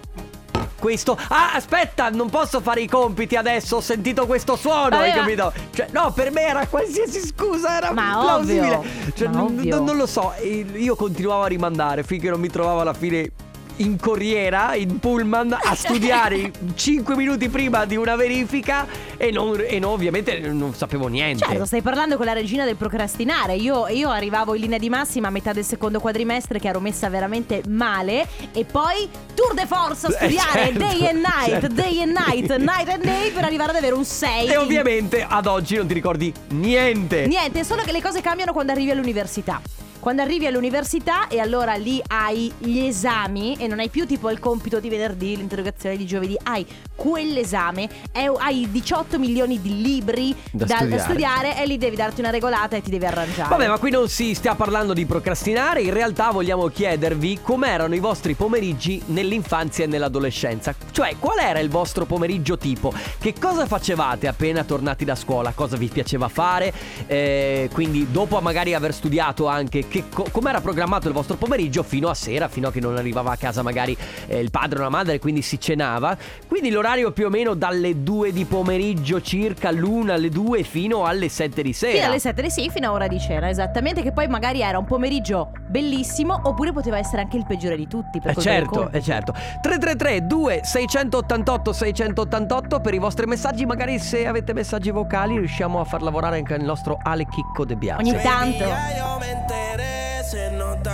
Questo. 0.85 1.19
Ah, 1.29 1.55
aspetta, 1.55 2.11
non 2.11 2.29
posso 2.29 2.61
fare 2.61 2.83
i 2.83 2.87
compiti 2.87 3.37
adesso. 3.37 3.77
Ho 3.77 3.81
sentito 3.81 4.27
questo 4.27 4.55
suono, 4.55 4.97
hai 4.97 5.09
Vabbè, 5.13 5.17
ma- 5.17 5.23
capito? 5.23 5.53
Cioè, 5.73 5.87
no, 5.93 6.13
per 6.13 6.31
me 6.31 6.43
era 6.43 6.67
qualsiasi 6.67 7.21
scusa, 7.27 7.79
era 7.79 7.91
Ma 7.91 8.19
plausibile. 8.21 8.75
ovvio, 8.77 9.13
Cioè, 9.15 9.29
ma 9.29 9.33
non, 9.39 9.45
ovvio. 9.47 9.81
non- 9.81 9.97
lo 9.97 10.07
so. 10.07 10.35
Io 10.43 10.95
continuavo 10.95 11.45
a 11.45 11.47
rimandare 11.47 12.03
finché 12.03 12.29
non 12.29 12.39
mi 12.39 12.49
trovavo 12.49 12.81
alla 12.81 12.93
fine. 12.93 13.31
In 13.79 13.99
corriera, 13.99 14.77
in 14.77 15.01
pullman, 15.01 15.53
a 15.53 15.75
studiare 15.75 16.53
5 16.77 17.17
minuti 17.17 17.49
prima 17.49 17.85
di 17.85 17.97
una 17.97 18.15
verifica 18.15 18.87
e, 19.17 19.33
non, 19.33 19.61
e 19.67 19.81
non- 19.81 19.91
ovviamente 19.91 20.39
non 20.39 20.73
sapevo 20.75 21.09
niente. 21.09 21.45
Certo, 21.45 21.65
stai 21.67 21.83
parlando 21.83 22.17
con 22.17 22.25
la 22.25 22.35
regina 22.35 22.65
del 22.65 22.77
procrastinare. 22.77 23.57
Io, 23.57 23.89
io 23.89 24.11
arrivavo 24.11 24.55
in 24.55 24.61
linea 24.61 24.79
di 24.79 24.89
massima 24.89 25.27
a 25.27 25.31
metà 25.33 25.53
del 25.53 25.65
secondo 25.65 25.99
quadrimestre 25.99 26.61
che 26.61 26.69
ero 26.69 26.79
messa 26.79 27.09
veramente 27.09 27.63
male. 27.69 28.29
E 28.53 28.65
poi 28.65 29.09
tour 29.35 29.55
de 29.55 29.67
force 29.67 30.07
a 30.07 30.11
Eh, 30.11 30.13
studiare 30.13 30.63
certo, 30.67 30.79
day 30.79 31.07
and 31.09 31.19
night, 31.19 31.49
certo. 31.61 31.69
day 31.75 32.01
and 32.03 32.13
night, 32.17 32.57
night 32.57 32.89
and 32.89 33.03
day 33.05 33.33
per 33.33 33.43
arrivare 33.45 33.71
ad 33.71 33.77
avere 33.77 33.95
un 33.97 34.05
6. 34.05 34.47
E 34.51 34.57
ovviamente 34.57 35.27
ad 35.29 35.47
oggi 35.47 35.75
non 35.75 35.89
ti 35.89 35.95
ricordi 35.95 36.33
niente. 36.51 37.27
Niente, 37.27 37.65
solo 37.65 37.83
che 37.83 37.91
le 37.91 38.01
cose 38.01 38.21
cambiano 38.21 38.53
quando 38.53 38.71
arrivi 38.71 38.93
all'università. 38.93 39.61
Quando 40.05 40.21
arrivi 40.21 40.47
all'università 40.47 41.29
e 41.29 41.41
allora 41.41 41.77
lì 41.77 41.99
hai 42.09 42.53
gli 42.59 42.81
esami 42.81 43.57
e 43.57 43.67
non 43.67 43.79
hai 43.79 43.89
più 43.89 44.05
tipo 44.05 44.29
il 44.29 44.39
compito 44.39 44.79
di 44.79 44.91
venerdì, 44.91 45.35
l'interrogazione 45.35 45.97
di 45.97 46.05
giovedì, 46.05 46.37
hai 46.43 46.67
quell'esame, 46.95 47.89
hai 48.13 48.71
18 48.71 49.19
milioni 49.19 49.63
di 49.63 49.81
libri 49.81 50.37
Da 50.51 50.67
da, 50.67 50.77
studiare. 50.77 51.03
studiare 51.03 51.63
e 51.63 51.67
lì 51.67 51.79
devi 51.79 51.97
darti 51.97 52.21
una 52.21 52.29
regolata 52.29 52.77
e 52.77 52.83
ti 52.83 52.91
devi 52.91 53.07
arrangiare. 53.07 53.49
Vabbè, 53.49 53.67
ma 53.67 53.79
qui 53.79 53.91
non 53.91 54.07
si 54.11 54.35
stia 54.35 54.55
parlando 54.55 54.93
di 54.93 55.07
procrastinare, 55.07 55.81
in 55.81 55.95
realtà 55.95 56.33
vogliamo 56.33 56.67
chiedervi 56.67 57.41
com'erano 57.41 57.95
i 57.95 58.01
vostri 58.01 58.35
pomeriggi 58.35 59.01
nell'infanzia 59.07 59.85
e 59.85 59.87
nell'adolescenza. 59.87 60.75
Cioè, 60.91 61.17
qual 61.19 61.39
era 61.39 61.61
il 61.61 61.71
vostro 61.71 62.05
pomeriggio 62.05 62.59
tipo? 62.59 62.93
Che 63.19 63.33
cosa 63.41 63.65
facevate 63.65 64.27
appena 64.27 64.65
tornati 64.65 65.07
da 65.07 65.15
scuola? 65.15 65.53
Cosa 65.55 65.79
vi 65.79 65.89
piaceva 65.89 66.29
fare? 66.29 66.75
Eh, 67.07 67.71
quindi 67.73 68.07
dopo 68.11 68.39
magari 68.43 68.75
aver 68.75 68.93
studiato 68.93 69.47
anche 69.47 69.93
che 69.95 70.09
co- 70.09 70.27
com'era 70.33 70.61
programmato 70.61 71.07
il 71.07 71.15
vostro 71.15 71.37
pomeriggio 71.37 71.85
fino 71.85 72.09
a 72.09 72.15
sera, 72.15 72.49
fino 72.49 72.67
a 72.67 72.73
che 72.73 72.81
non 72.81 72.97
arrivava 72.97 73.31
a 73.31 73.37
casa 73.37 73.63
magari 73.63 73.97
eh, 74.27 74.41
il 74.41 74.51
padre 74.51 74.81
o 74.81 74.83
la 74.83 74.89
madre, 74.89 75.21
quindi 75.21 75.41
si 75.41 75.61
cenava. 75.61 76.17
Quindi 76.49 76.71
l'orario 76.71 77.13
più 77.13 77.27
o 77.27 77.29
meno 77.29 77.55
dalle 77.55 78.03
2 78.03 78.33
di 78.33 78.45
pomeriggio 78.45 79.21
circa 79.21 79.69
all'una, 79.69 80.15
alle 80.15 80.31
2 80.31 80.65
fino 80.65 81.05
alle 81.05 81.29
7 81.29 81.63
di 81.63 81.73
sera. 81.73 81.93
Fino 81.93 82.07
alle 82.07 82.19
7 82.19 82.43
di 82.43 82.51
sì, 82.51 82.71
fino 82.71 82.89
a 82.89 82.93
ora 82.93 83.07
di 83.07 83.21
cena, 83.21 83.49
esattamente. 83.49 84.03
Che 84.03 84.11
poi 84.11 84.27
magari 84.27 84.63
era 84.63 84.79
un 84.79 84.85
pomeriggio 84.85 85.53
bellissimo, 85.69 86.41
oppure 86.43 86.73
poteva 86.73 86.99
essere 86.99 87.23
anche 87.23 87.37
il 87.37 87.47
peggiore 87.47 87.77
di 87.77 87.87
tutti. 87.87 88.21
Per 88.21 88.37
Eh 88.37 88.41
certo, 88.41 88.91
eh 88.91 89.01
certo. 89.01 89.33
333 89.33 90.27
2688 90.27 91.73
688 91.73 92.81
per 92.81 92.95
i 92.95 92.99
vostri 92.99 93.27
messaggi, 93.27 93.65
magari 93.65 94.01
se 94.01 94.27
avete 94.27 94.53
messaggi 94.53 94.91
vocali 94.91 95.39
riusciamo 95.39 95.79
a 95.79 95.85
far 95.85 96.03
lavorare 96.03 96.39
anche 96.39 96.55
il 96.55 96.65
nostro 96.65 96.99
Ale 97.01 97.27
Chicco 97.27 97.65
De 97.65 97.77
Biase. 97.77 98.03
Ogni 98.03 98.21
tanto. 98.21 99.84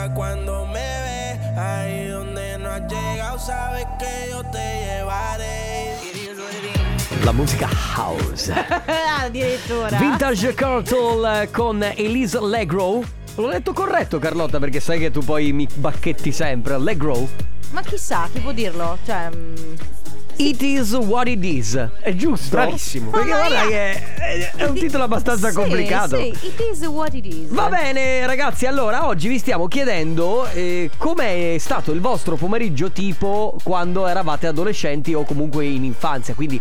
Nota 0.01 0.15
cuando 0.15 0.67
me 0.67 0.73
ve. 0.73 1.59
Ahí 1.59 2.09
donde 2.09 2.59
no 2.59 2.71
has 2.71 2.83
llegado, 2.83 3.39
sabes 3.39 3.87
que 3.99 4.31
yo 4.31 4.43
te 4.51 4.59
llevaré. 4.59 5.97
La 7.25 7.33
musica 7.33 7.69
house. 7.69 8.51
Addirittura. 9.21 9.99
Vintage 9.99 10.55
Cartel 10.55 11.49
con 11.53 11.83
Elise 11.83 12.39
Allegro. 12.39 13.03
L'ho 13.37 13.49
detto 13.49 13.73
corretto 13.73 14.19
Carlotta 14.19 14.59
perché 14.59 14.81
sai 14.81 14.99
che 14.99 15.11
tu 15.11 15.21
poi 15.21 15.53
mi 15.53 15.69
bacchetti 15.73 16.33
sempre. 16.33 16.75
Allegro. 16.75 17.29
Ma 17.73 17.83
chissà, 17.83 18.29
chi 18.33 18.41
può 18.41 18.53
dirlo? 18.53 18.99
Cioè. 19.05 19.29
It 20.41 20.63
is 20.63 20.93
what 20.95 21.29
it 21.29 21.45
is. 21.45 21.77
È 22.01 22.15
giusto? 22.15 22.57
Bravissimo. 22.57 23.11
Perché 23.11 23.29
guarda 23.29 23.67
che 23.67 23.93
è- 24.17 24.53
è 24.57 24.65
un 24.65 24.73
titolo 24.75 25.05
abbastanza 25.05 25.51
sì, 25.51 25.55
complicato. 25.55 26.17
Sì, 26.17 26.29
it 26.29 26.67
is 26.73 26.81
what 26.87 27.13
it 27.13 27.27
is. 27.27 27.51
Va 27.51 27.69
bene 27.69 28.25
ragazzi, 28.25 28.65
allora 28.65 29.07
oggi 29.07 29.29
vi 29.29 29.37
stiamo 29.39 29.69
chiedendo 29.69 30.49
eh, 30.51 30.89
com'è 30.97 31.57
stato 31.59 31.93
il 31.93 32.01
vostro 32.01 32.37
pomeriggio 32.37 32.91
tipo 32.91 33.55
quando 33.63 34.07
eravate 34.07 34.47
adolescenti 34.47 35.13
o 35.13 35.25
comunque 35.25 35.67
in 35.67 35.85
infanzia, 35.85 36.33
quindi 36.33 36.59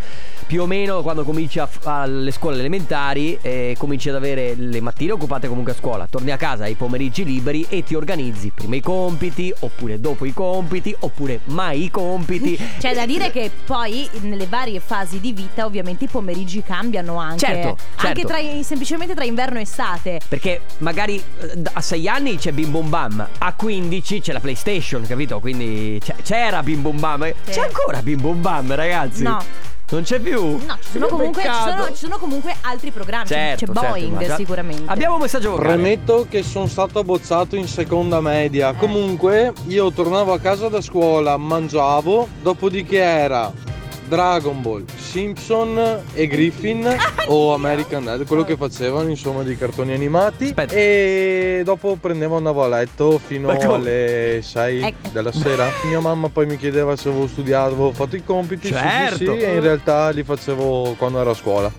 più 0.50 0.64
o 0.64 0.66
meno 0.66 1.04
quando 1.04 1.24
cominci 1.24 1.60
a 1.60 1.68
f- 1.68 1.86
alle 1.86 2.32
scuole 2.32 2.58
elementari 2.58 3.38
e 3.40 3.76
cominci 3.78 4.10
ad 4.10 4.16
avere 4.16 4.56
le 4.56 4.82
mattine 4.82 5.12
occupate 5.12 5.48
comunque 5.48 5.74
a 5.74 5.76
scuola, 5.76 6.08
torni 6.10 6.32
a 6.32 6.38
casa 6.38 6.64
ai 6.64 6.74
pomeriggi 6.74 7.24
liberi 7.24 7.68
e 7.70 7.84
ti 7.84 7.94
organizzi 7.94 8.52
prima 8.56 8.76
i 8.76 8.82
compiti 8.82 9.54
oppure 9.60 10.00
dopo 10.00 10.26
i 10.26 10.34
compiti 10.34 10.96
oppure 11.02 11.42
mai 11.46 11.84
i 11.84 11.92
compiti. 11.92 12.58
C'è 12.80 12.96
da 12.96 13.06
dire 13.06 13.30
che 13.30 13.52
poi 13.64 14.10
nelle 14.22 14.48
varie 14.48 14.80
fasi 14.80 15.20
di 15.20 15.34
vita 15.34 15.66
ovviamente 15.66 16.06
i 16.06 16.08
pomeriggi 16.08 16.64
cambiano 16.64 17.18
anche. 17.18 17.46
Certo, 17.46 17.78
Anche 17.98 18.22
certo. 18.22 18.28
tra, 18.28 18.64
semplicemente 18.64 19.14
tra 19.14 19.26
inverno 19.26 19.60
e 19.60 19.62
estate. 19.62 20.20
Perché 20.28 20.62
magari 20.80 21.18
eh, 21.42 21.62
a 21.74 21.80
6 21.82 22.08
anni 22.08 22.38
c'è 22.38 22.54
Bim 22.54 22.72
Bum 22.72 22.90
Bam, 22.90 23.28
a 23.38 23.54
15 23.54 24.20
c'è 24.20 24.34
la 24.34 24.40
PlayStation, 24.40 25.06
capito? 25.06 25.40
Quindi 25.40 26.02
c'era 26.24 26.64
Bim 26.64 26.82
Bum 26.82 27.00
Bam. 27.00 27.32
Sì. 27.44 27.52
C'è 27.52 27.62
ancora 27.62 28.02
Bim 28.02 28.20
Bum 28.20 28.42
Bam, 28.42 28.74
ragazzi? 28.74 29.22
No. 29.22 29.68
Non 29.92 30.04
c'è 30.04 30.20
più? 30.20 30.40
No, 30.66 30.78
ci 30.82 30.90
sono, 30.92 31.08
comunque, 31.08 31.42
ci, 31.42 31.50
sono, 31.50 31.86
ci 31.88 31.96
sono 31.96 32.18
comunque 32.20 32.56
altri 32.62 32.92
programmi. 32.92 33.26
C'è- 33.26 33.56
Certo, 33.58 33.66
C'è 33.66 33.74
certo, 33.74 33.88
Boeing 33.92 34.28
ma 34.28 34.36
sicuramente. 34.36 34.84
Abbiamo 34.86 35.16
un 35.16 35.22
messaggio 35.22 35.52
vocale. 35.52 35.68
Premetto 35.70 36.28
che 36.30 36.44
sono 36.44 36.68
stato 36.68 37.00
abbozzato 37.00 37.56
in 37.56 37.68
seconda 37.68 38.22
media. 38.22 38.74
Comunque 38.74 39.52
io 39.68 39.92
tornavo 39.92 40.34
a 40.34 40.40
casa 40.40 40.70
da 40.70 40.82
scuola, 40.82 41.38
mangiavo, 41.38 42.28
dopodiché 42.42 42.98
era 43.00 43.52
Dragon 44.10 44.62
Ball, 44.62 44.84
Simpson 44.98 46.02
e 46.14 46.28
Griffin 46.28 46.86
o 47.28 47.54
American 47.54 48.04
Dad, 48.04 48.26
quello 48.26 48.44
che 48.44 48.58
facevano 48.58 49.08
insomma 49.10 49.44
di 49.44 49.56
cartoni 49.56 49.94
animati 49.94 50.46
Aspetta. 50.46 50.74
e 50.74 51.62
dopo 51.64 51.96
prendevo 52.02 52.36
andavo 52.36 52.64
a 52.64 52.68
letto 52.68 53.20
fino 53.24 53.50
alle 53.50 54.40
6 54.44 54.82
Ecco. 54.82 55.10
della 55.14 55.32
sera. 55.32 55.68
Mia 55.88 56.00
mamma 56.00 56.30
poi 56.30 56.48
mi 56.48 56.58
chiedeva 56.58 56.96
se 56.96 57.10
avevo 57.10 57.28
studiato, 57.28 57.68
avevo 57.74 57.92
fatto 57.92 58.16
i 58.16 58.24
compiti, 58.24 58.68
sì, 58.68 58.74
sì, 58.74 58.80
Certo. 58.80 59.18
sì, 59.18 59.38
e 59.40 59.54
in 59.54 59.62
realtà 59.62 60.10
li 60.10 60.24
facevo 60.24 60.96
quando 60.98 61.22
ero 61.22 61.30
a 61.30 61.36
scuola. 61.36 61.72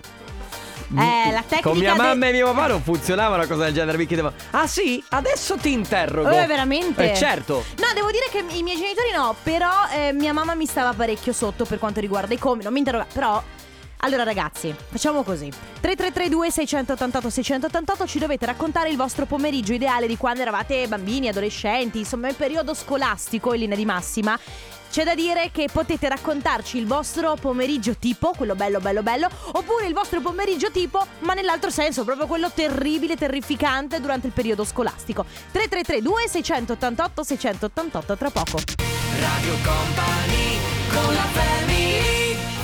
Eh, 0.97 1.31
la 1.31 1.41
tecnica 1.41 1.61
Con 1.61 1.77
mia 1.77 1.93
de- 1.93 1.97
mamma 1.97 2.27
e 2.27 2.31
mio 2.31 2.51
papà 2.53 2.67
non 2.67 2.81
funzionava 2.81 3.35
una 3.35 3.47
cosa 3.47 3.63
del 3.65 3.73
genere. 3.73 3.97
Mi 3.97 4.05
chiedevano, 4.05 4.35
ah 4.51 4.67
sì, 4.67 5.03
adesso 5.09 5.55
ti 5.57 5.71
interrogo. 5.71 6.29
Eh, 6.29 6.45
veramente? 6.45 7.11
Eh, 7.11 7.15
certo. 7.15 7.63
No, 7.77 7.87
devo 7.93 8.11
dire 8.11 8.25
che 8.31 8.39
i 8.55 8.63
miei 8.63 8.77
genitori 8.77 9.11
no, 9.15 9.35
però 9.43 9.69
eh, 9.93 10.11
mia 10.13 10.33
mamma 10.33 10.53
mi 10.55 10.65
stava 10.65 10.93
parecchio 10.93 11.33
sotto 11.33 11.65
per 11.65 11.79
quanto 11.79 11.99
riguarda 11.99 12.33
i 12.33 12.37
come, 12.37 12.63
non 12.63 12.73
mi 12.73 12.79
interroga, 12.79 13.05
però 13.11 13.41
allora 14.03 14.23
ragazzi, 14.23 14.73
facciamo 14.89 15.21
così. 15.23 15.49
3332 15.79 16.51
688 16.51 17.29
688 17.29 18.07
ci 18.07 18.17
dovete 18.19 18.45
raccontare 18.47 18.89
il 18.89 18.97
vostro 18.97 19.25
pomeriggio 19.25 19.73
ideale 19.73 20.07
di 20.07 20.17
quando 20.17 20.41
eravate 20.41 20.87
bambini, 20.87 21.27
adolescenti, 21.27 21.99
insomma 21.99 22.27
il 22.27 22.35
periodo 22.35 22.73
scolastico 22.73 23.53
in 23.53 23.59
linea 23.59 23.77
di 23.77 23.85
massima. 23.85 24.39
C'è 24.91 25.05
da 25.05 25.15
dire 25.15 25.51
che 25.53 25.69
potete 25.71 26.09
raccontarci 26.09 26.77
il 26.77 26.85
vostro 26.85 27.35
pomeriggio 27.39 27.95
tipo, 27.95 28.33
quello 28.35 28.55
bello 28.55 28.81
bello 28.81 29.01
bello, 29.01 29.29
oppure 29.53 29.87
il 29.87 29.93
vostro 29.93 30.19
pomeriggio 30.19 30.69
tipo, 30.69 31.07
ma 31.19 31.33
nell'altro 31.33 31.69
senso, 31.69 32.03
proprio 32.03 32.27
quello 32.27 32.51
terribile, 32.51 33.15
terrificante 33.15 34.01
durante 34.01 34.27
il 34.27 34.33
periodo 34.33 34.65
scolastico. 34.65 35.23
3332 35.51 36.27
688 36.27 37.23
688 37.23 38.17
tra 38.17 38.29
poco. 38.31 38.59
Radio 39.17 39.53
Company 39.63 40.59
con 40.89 41.13
la 41.13 41.23
family 41.31 42.20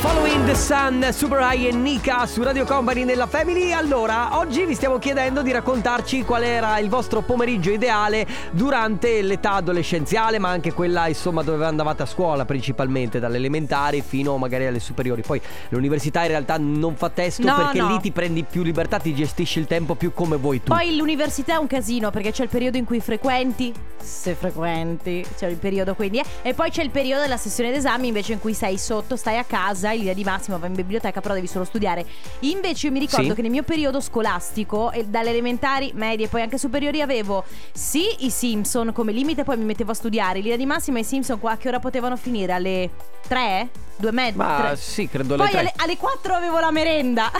Following 0.08 0.46
the 0.46 0.56
Sun, 0.56 1.06
Super 1.12 1.40
High 1.42 1.66
e 1.66 1.72
Nika 1.74 2.26
su 2.26 2.42
Radio 2.42 2.64
Company 2.64 3.04
nella 3.04 3.28
Family. 3.28 3.74
Allora, 3.74 4.38
oggi 4.38 4.64
vi 4.64 4.74
stiamo 4.74 5.00
chiedendo 5.00 5.42
di 5.42 5.52
raccontarci 5.52 6.24
qual 6.24 6.44
era 6.44 6.80
il 6.80 6.88
vostro 6.88 7.22
pomeriggio 7.24 7.72
ideale 7.72 8.26
durante 8.52 9.22
l'età 9.22 9.56
adolescenziale, 9.56 10.40
ma 10.40 10.48
anche 10.48 10.72
quella, 10.72 11.10
insomma, 11.10 11.44
dove 11.44 11.66
andavate 11.66 12.04
a 12.04 12.06
scuola 12.06 12.46
principalmente, 12.46 13.20
dalle 13.20 13.36
elementari 13.36 14.02
fino 14.02 14.38
magari 14.38 14.66
alle 14.66 14.80
superiori. 14.80 15.24
Poi 15.24 15.42
l'università 15.70 16.22
in 16.22 16.30
realtà 16.30 16.56
non 16.58 16.96
fa 16.96 17.10
testo 17.10 17.44
No, 17.44 17.56
perché 17.58 17.80
no. 17.80 17.90
lì 17.90 18.00
ti 18.00 18.12
prendi 18.12 18.46
più 18.50 18.64
libertà, 18.64 19.00
ti 19.00 19.14
gestisci 19.14 19.60
il 19.60 19.68
tempo 19.68 19.96
più 19.96 20.14
come 20.14 20.38
vuoi 20.38 20.64
tu. 20.64 20.72
Poi 20.72 20.96
l'università 20.96 21.56
è 21.56 21.58
un 21.58 21.68
casino 21.68 22.12
perché 22.12 22.32
c'è 22.32 22.44
il 22.44 22.50
periodo 22.50 22.78
in 22.78 22.86
cui 22.86 23.02
frequenti, 23.02 23.74
se 24.02 24.36
frequenti, 24.36 25.26
c'è 25.38 25.48
il 25.48 25.58
periodo 25.58 25.96
quindi, 25.96 26.20
eh, 26.20 26.26
e 26.44 26.54
poi 26.54 26.70
c'è 26.70 26.82
il 26.82 26.92
periodo 26.92 27.24
della 27.24 27.36
sessione 27.36 27.72
d'esami 27.72 28.08
invece 28.08 28.32
in 28.32 28.40
cui 28.40 28.54
sei 28.54 28.78
sotto, 28.78 29.18
stai 29.18 29.38
a 29.38 29.44
casa, 29.44 29.96
in 29.98 30.04
linea 30.06 30.16
di 30.16 30.24
massima 30.24 30.58
vai 30.58 30.70
in 30.70 30.76
biblioteca 30.76 31.22
però 31.22 31.34
devi 31.34 31.48
solo 31.48 31.66
studiare. 31.66 32.06
Invece 32.42 32.88
io 32.88 32.94
mi 32.94 33.00
ricordo 33.00 33.30
Sì. 33.30 33.36
che 33.36 33.42
nel 33.42 33.52
mio 33.52 33.64
periodo 33.64 34.00
scolastico, 34.02 34.92
dalle 35.06 35.30
elementari, 35.30 35.92
medie 35.94 36.26
e 36.26 36.30
poi 36.30 36.42
anche 36.42 36.58
superiori 36.58 37.02
avevo 37.02 37.44
sì 37.74 38.26
i 38.26 38.30
Simpson 38.30 38.92
come 38.94 39.12
limite, 39.12 39.44
poi 39.44 39.58
mi 39.58 39.66
mettevo 39.66 39.92
a 39.92 39.96
studiare, 39.96 40.38
in 40.38 40.44
linea 40.44 40.58
di 40.58 40.66
massima 40.66 41.00
i 41.00 41.04
Simpson 41.04 41.40
qua 41.40 41.58
che 41.58 41.68
ora 41.68 41.80
potevano 41.80 42.16
finire? 42.18 42.54
Alle 42.54 42.90
3? 43.28 43.70
Due 43.98 44.10
e 44.10 44.14
mezza? 44.14 44.38
Ma 44.38 44.58
tre? 44.68 44.76
sì, 44.78 45.08
credo 45.10 45.36
le 45.36 45.42
Poi 45.44 45.50
tre. 45.50 45.60
alle, 45.60 45.74
alle 45.78 45.98
4 45.98 46.34
avevo 46.34 46.60
la 46.60 46.72
merenda. 46.72 47.32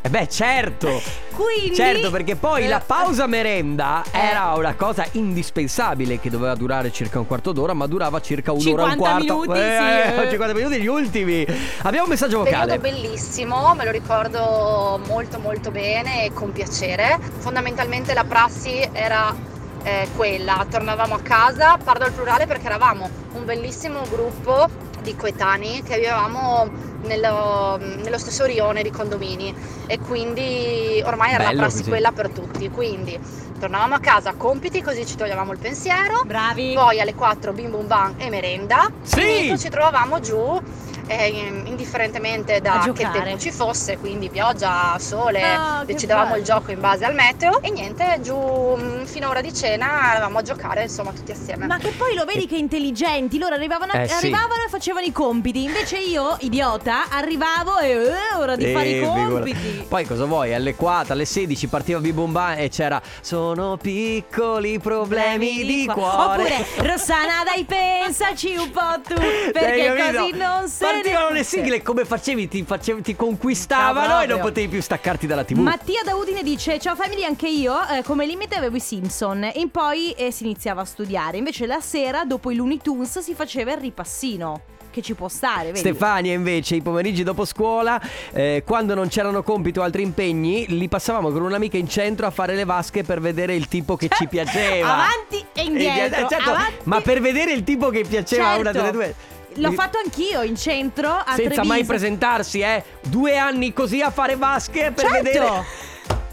Eh 0.00 0.10
beh, 0.10 0.28
certo. 0.28 1.02
Quindi 1.34 1.74
Certo, 1.74 2.10
perché 2.10 2.36
poi 2.36 2.64
Eh, 2.64 2.68
la 2.68 2.80
pausa 2.84 3.26
merenda 3.26 4.02
Eh. 4.10 4.18
era 4.18 4.54
una 4.54 4.74
cosa 4.74 5.04
indispensabile 5.12 6.20
che 6.20 6.30
doveva 6.30 6.54
durare 6.54 6.90
circa 6.92 7.18
un 7.18 7.26
quarto 7.26 7.52
d'ora, 7.52 7.74
ma 7.74 7.86
durava 7.86 8.20
circa 8.20 8.52
un'ora 8.52 8.82
e 8.82 8.84
un 8.84 8.90
50 8.92 8.96
quarto. 8.96 9.24
minuti, 9.40 9.58
Eh, 9.58 10.12
sì, 10.14 10.20
eh. 10.22 10.30
50 10.30 10.54
minuti 10.54 10.80
gli 10.80 10.86
ultimi. 10.86 11.46
Abbiamo 11.82 12.04
un 12.04 12.10
messaggio 12.10 12.38
vocale. 12.38 12.78
Periodo 12.78 13.00
bellissimo, 13.08 13.74
me 13.74 13.84
lo 13.84 13.90
ricordo 13.90 15.00
molto 15.06 15.38
molto 15.40 15.70
bene 15.70 16.24
e 16.24 16.32
con 16.32 16.52
piacere. 16.52 17.18
Fondamentalmente 17.38 18.14
la 18.14 18.24
prassi 18.24 18.88
era 18.92 19.34
eh, 19.82 20.08
quella, 20.16 20.64
tornavamo 20.68 21.14
a 21.14 21.20
casa, 21.20 21.76
parlo 21.82 22.04
al 22.04 22.12
plurale 22.12 22.46
perché 22.46 22.66
eravamo 22.66 23.08
un 23.32 23.44
bellissimo 23.44 24.00
gruppo 24.10 24.68
di 25.08 25.16
coetanei 25.16 25.82
che 25.82 25.96
vivevamo 25.96 26.68
nello, 27.02 27.78
nello 27.78 28.18
stesso 28.18 28.44
rione 28.44 28.82
di 28.82 28.90
condomini 28.90 29.54
e 29.86 29.98
quindi 29.98 31.02
ormai 31.04 31.32
era 31.32 31.44
Bello 31.44 31.54
la 31.54 31.62
prassi 31.62 31.78
così. 31.78 31.88
quella 31.90 32.12
per 32.12 32.28
tutti. 32.28 32.68
Quindi 32.70 33.18
tornavamo 33.58 33.94
a 33.94 34.00
casa, 34.00 34.34
compiti, 34.34 34.82
così 34.82 35.06
ci 35.06 35.16
toglievamo 35.16 35.52
il 35.52 35.58
pensiero. 35.58 36.22
Bravi. 36.24 36.74
Poi 36.74 37.00
alle 37.00 37.14
4 37.14 37.52
bim 37.52 37.70
bum 37.70 37.86
bam 37.86 38.14
e 38.18 38.28
merenda. 38.28 38.90
Sì! 39.02 39.20
Finito 39.20 39.58
ci 39.58 39.68
trovavamo 39.70 40.20
giù 40.20 40.60
eh, 41.08 41.26
in- 41.28 41.62
indifferentemente 41.66 42.60
da 42.60 42.90
che 42.94 43.08
tempo 43.10 43.38
ci 43.38 43.50
fosse, 43.50 43.98
quindi 43.98 44.28
pioggia, 44.28 44.96
sole, 44.98 45.40
che 45.40 45.92
decidevamo 45.92 46.36
il 46.36 46.44
gioco 46.44 46.70
in 46.70 46.80
base 46.80 47.04
al 47.04 47.14
meteo 47.14 47.60
e 47.62 47.70
niente, 47.70 48.18
giù 48.20 48.36
mm, 48.36 49.04
fino 49.04 49.26
a 49.26 49.30
ora 49.30 49.40
di 49.40 49.52
cena 49.52 50.10
eravamo 50.12 50.38
a 50.38 50.42
giocare 50.42 50.82
insomma 50.82 51.12
tutti 51.12 51.32
assieme. 51.32 51.66
Ma 51.66 51.78
che 51.78 51.90
poi 51.90 52.14
lo 52.14 52.24
vedi 52.24 52.46
che 52.46 52.56
intelligenti, 52.56 53.38
loro 53.38 53.54
arrivavano, 53.54 53.92
Eh, 53.92 54.06
sì. 54.06 54.14
arrivavano 54.14 54.62
e 54.66 54.68
facevano 54.68 55.06
i 55.06 55.12
compiti, 55.12 55.64
invece 55.64 55.98
io, 55.98 56.36
idiota, 56.40 57.08
arrivavo 57.10 57.78
e 57.78 57.90
eh, 57.90 58.36
ora 58.36 58.54
di 58.56 58.72
fare 58.72 58.88
i 58.88 58.98
Eh, 58.98 59.02
figura. 59.04 59.28
compiti. 59.28 59.84
Poi 59.88 60.04
cosa 60.06 60.24
vuoi? 60.26 60.54
Alle 60.54 60.74
4, 60.74 61.12
alle 61.14 61.24
16 61.24 61.66
partiva 61.68 61.98
Bibomba 62.00 62.54
e 62.56 62.68
c'era 62.68 63.00
Sono 63.20 63.76
piccoli 63.76 64.78
problemi 64.78 65.64
di 65.64 65.86
cuore. 65.92 66.42
Oppure 66.42 66.66
Rossana 66.88 67.42
dai 67.44 67.64
pensaci 67.64 68.54
un 68.56 68.70
po' 68.70 69.00
tu 69.06 69.14
Perché 69.52 69.94
così 70.12 70.30
non 70.36 70.68
se 70.68 70.84
Partivano 71.00 71.28
ne 71.28 71.34
le 71.38 71.44
sigle 71.44 71.82
come 71.82 72.04
facevi? 72.04 72.48
Ti, 72.48 72.62
facevi, 72.64 73.02
ti 73.02 73.16
conquistavano 73.16 74.06
Ciao, 74.06 74.20
e 74.22 74.26
non 74.26 74.40
potevi 74.40 74.68
più 74.68 74.82
staccarti 74.82 75.26
dalla 75.26 75.44
tv. 75.44 75.58
Mattia 75.58 76.00
da 76.04 76.14
Udine 76.14 76.42
dice 76.42 76.78
Ciao 76.78 76.94
famiglia 76.96 77.26
anche 77.26 77.48
io 77.48 77.74
eh, 77.88 78.02
Come 78.02 78.26
limite 78.26 78.54
avevo 78.56 78.76
i 78.76 78.80
Simpson 78.80 79.44
E 79.44 79.68
poi 79.70 80.12
eh, 80.12 80.30
si 80.30 80.44
iniziava 80.44 80.82
a 80.82 80.84
studiare 80.84 81.36
Invece 81.38 81.66
la 81.66 81.80
sera 81.80 82.24
dopo 82.24 82.50
i 82.50 82.54
Looney 82.56 82.78
Tunes 82.82 83.18
Si 83.20 83.34
faceva 83.34 83.72
il 83.72 83.78
ripassino 83.78 84.60
Che 84.90 85.02
ci 85.02 85.14
può 85.14 85.28
stare 85.28 85.66
vedi? 85.66 85.78
Stefania 85.78 86.32
invece 86.32 86.74
i 86.76 86.82
pomeriggi 86.82 87.22
dopo 87.22 87.44
scuola 87.44 88.00
eh, 88.32 88.62
quando 88.66 88.94
non 88.94 89.08
c'erano 89.08 89.42
compiti 89.42 89.78
o 89.78 89.82
altri 89.82 90.02
impegni 90.02 90.66
li 90.68 90.88
passavamo 90.88 91.30
con 91.30 91.42
un'amica 91.42 91.76
in 91.76 91.88
centro 91.88 92.26
a 92.26 92.30
fare 92.30 92.54
le 92.54 92.64
vasche 92.64 93.02
per 93.04 93.20
vedere 93.20 93.54
il 93.54 93.68
tipo 93.68 93.96
che 93.96 94.08
ci 94.10 94.26
piaceva 94.28 94.94
Avanti 94.94 95.44
e 95.52 95.62
indietro, 95.62 96.24
Eh, 96.24 96.28
certo, 96.28 96.50
avanti- 96.50 96.74
ma 96.84 97.00
per 97.00 97.20
vedere 97.20 97.52
il 97.52 97.62
tipo 97.64 97.90
che 97.90 98.04
piaceva 98.08 98.48
a 98.48 98.56
una 98.58 98.72
Certo. 98.72 98.78
delle 98.78 98.90
due 98.92 99.14
L'ho 99.58 99.72
fatto 99.72 99.98
anch'io 100.02 100.42
in 100.42 100.56
centro 100.56 101.10
a 101.10 101.24
senza 101.26 101.42
Treviso. 101.42 101.64
mai 101.64 101.84
presentarsi 101.84 102.60
eh 102.60 102.82
due 103.02 103.36
anni 103.36 103.72
così 103.72 104.00
a 104.02 104.10
fare 104.10 104.36
vasche 104.36 104.92
per 104.94 105.06
Certo. 105.06 105.22
vedere 105.22 105.64